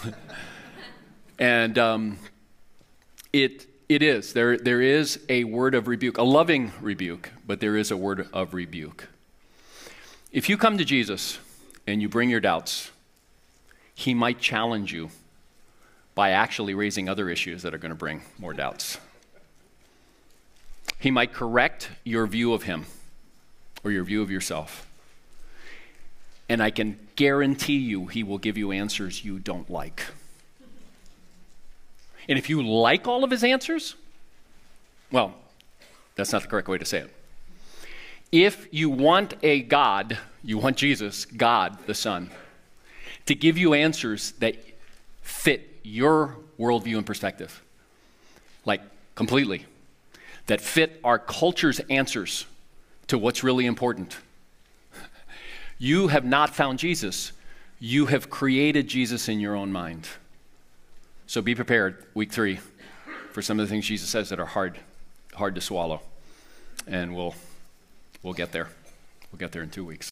and 1.39 1.79
um, 1.79 2.19
it, 3.33 3.67
it 3.95 4.03
is. 4.03 4.33
There, 4.33 4.57
there 4.57 4.81
is 4.81 5.21
a 5.29 5.45
word 5.45 5.75
of 5.75 5.89
rebuke, 5.89 6.19
a 6.19 6.23
loving 6.23 6.73
rebuke, 6.81 7.31
but 7.47 7.61
there 7.61 7.77
is 7.77 7.91
a 7.91 7.97
word 7.97 8.29
of 8.33 8.55
rebuke. 8.55 9.09
If 10.31 10.49
you 10.49 10.57
come 10.57 10.79
to 10.79 10.85
Jesus 10.85 11.39
and 11.87 12.01
you 12.01 12.09
bring 12.09 12.31
your 12.31 12.41
doubts, 12.41 12.91
he 13.95 14.15
might 14.15 14.41
challenge 14.41 14.93
you 14.93 15.11
by 16.15 16.31
actually 16.31 16.75
raising 16.75 17.09
other 17.09 17.29
issues 17.29 17.63
that 17.63 17.75
are 17.75 17.79
going 17.79 17.91
to 17.91 17.97
bring 17.97 18.23
more 18.39 18.53
doubts. 18.53 18.99
He 20.99 21.11
might 21.11 21.33
correct 21.33 21.91
your 22.05 22.27
view 22.27 22.53
of 22.53 22.63
him 22.63 22.87
or 23.83 23.91
your 23.91 24.05
view 24.05 24.23
of 24.23 24.31
yourself. 24.31 24.87
And 26.49 26.63
I 26.63 26.71
can 26.71 26.99
guarantee 27.17 27.79
you 27.79 28.07
he 28.07 28.23
will 28.23 28.39
give 28.39 28.57
you 28.57 28.73
answers 28.73 29.25
you 29.25 29.39
don't 29.39 29.69
like. 29.71 30.07
And 32.33 32.39
if 32.39 32.49
you 32.49 32.63
like 32.63 33.07
all 33.07 33.25
of 33.25 33.31
his 33.31 33.45
answers, 33.45 33.95
well, 35.11 35.35
that's 36.15 36.33
not 36.33 36.41
the 36.41 36.49
correct 36.49 36.67
way 36.67 36.79
to 36.79 36.85
say 36.87 37.01
it. 37.01 37.15
If 38.33 38.69
you 38.73 38.89
want 38.89 39.35
a 39.43 39.61
God, 39.61 40.17
you 40.43 40.57
want 40.57 40.79
Jesus, 40.79 41.27
God 41.27 41.77
the 41.85 41.93
Son, 41.93 42.31
to 43.27 43.35
give 43.35 43.59
you 43.59 43.75
answers 43.75 44.33
that 44.39 44.57
fit 45.21 45.79
your 45.83 46.39
worldview 46.59 46.97
and 46.97 47.05
perspective, 47.05 47.63
like 48.65 48.81
completely, 49.15 49.67
that 50.47 50.63
fit 50.63 51.01
our 51.05 51.19
culture's 51.19 51.81
answers 51.91 52.47
to 53.09 53.19
what's 53.19 53.45
really 53.45 53.67
important. 53.67 54.17
You 55.79 56.09
have 56.09 56.25
not 56.25 56.55
found 56.57 56.79
Jesus. 56.79 57.33
You 57.79 58.07
have 58.07 58.31
created 58.31 58.89
Jesus 58.89 59.29
in 59.29 59.39
your 59.39 59.55
own 59.55 59.71
mind. 59.71 60.09
So 61.27 61.41
be 61.41 61.55
prepared, 61.55 62.05
week 62.15 62.33
three, 62.33 62.59
for 63.33 63.43
some 63.43 63.59
of 63.59 63.67
the 63.67 63.71
things 63.71 63.87
Jesus 63.87 64.09
says 64.09 64.29
that 64.29 64.39
are 64.39 64.47
hard, 64.47 64.79
hard 65.35 65.55
to 65.55 65.61
swallow. 65.61 66.03
and 66.87 67.15
we'll, 67.15 67.35
we'll 68.23 68.35
get 68.35 68.53
there. 68.53 68.69
We'll 69.31 69.39
get 69.39 69.53
there 69.53 69.63
in 69.63 69.71
two 69.71 69.85
weeks. 69.85 70.01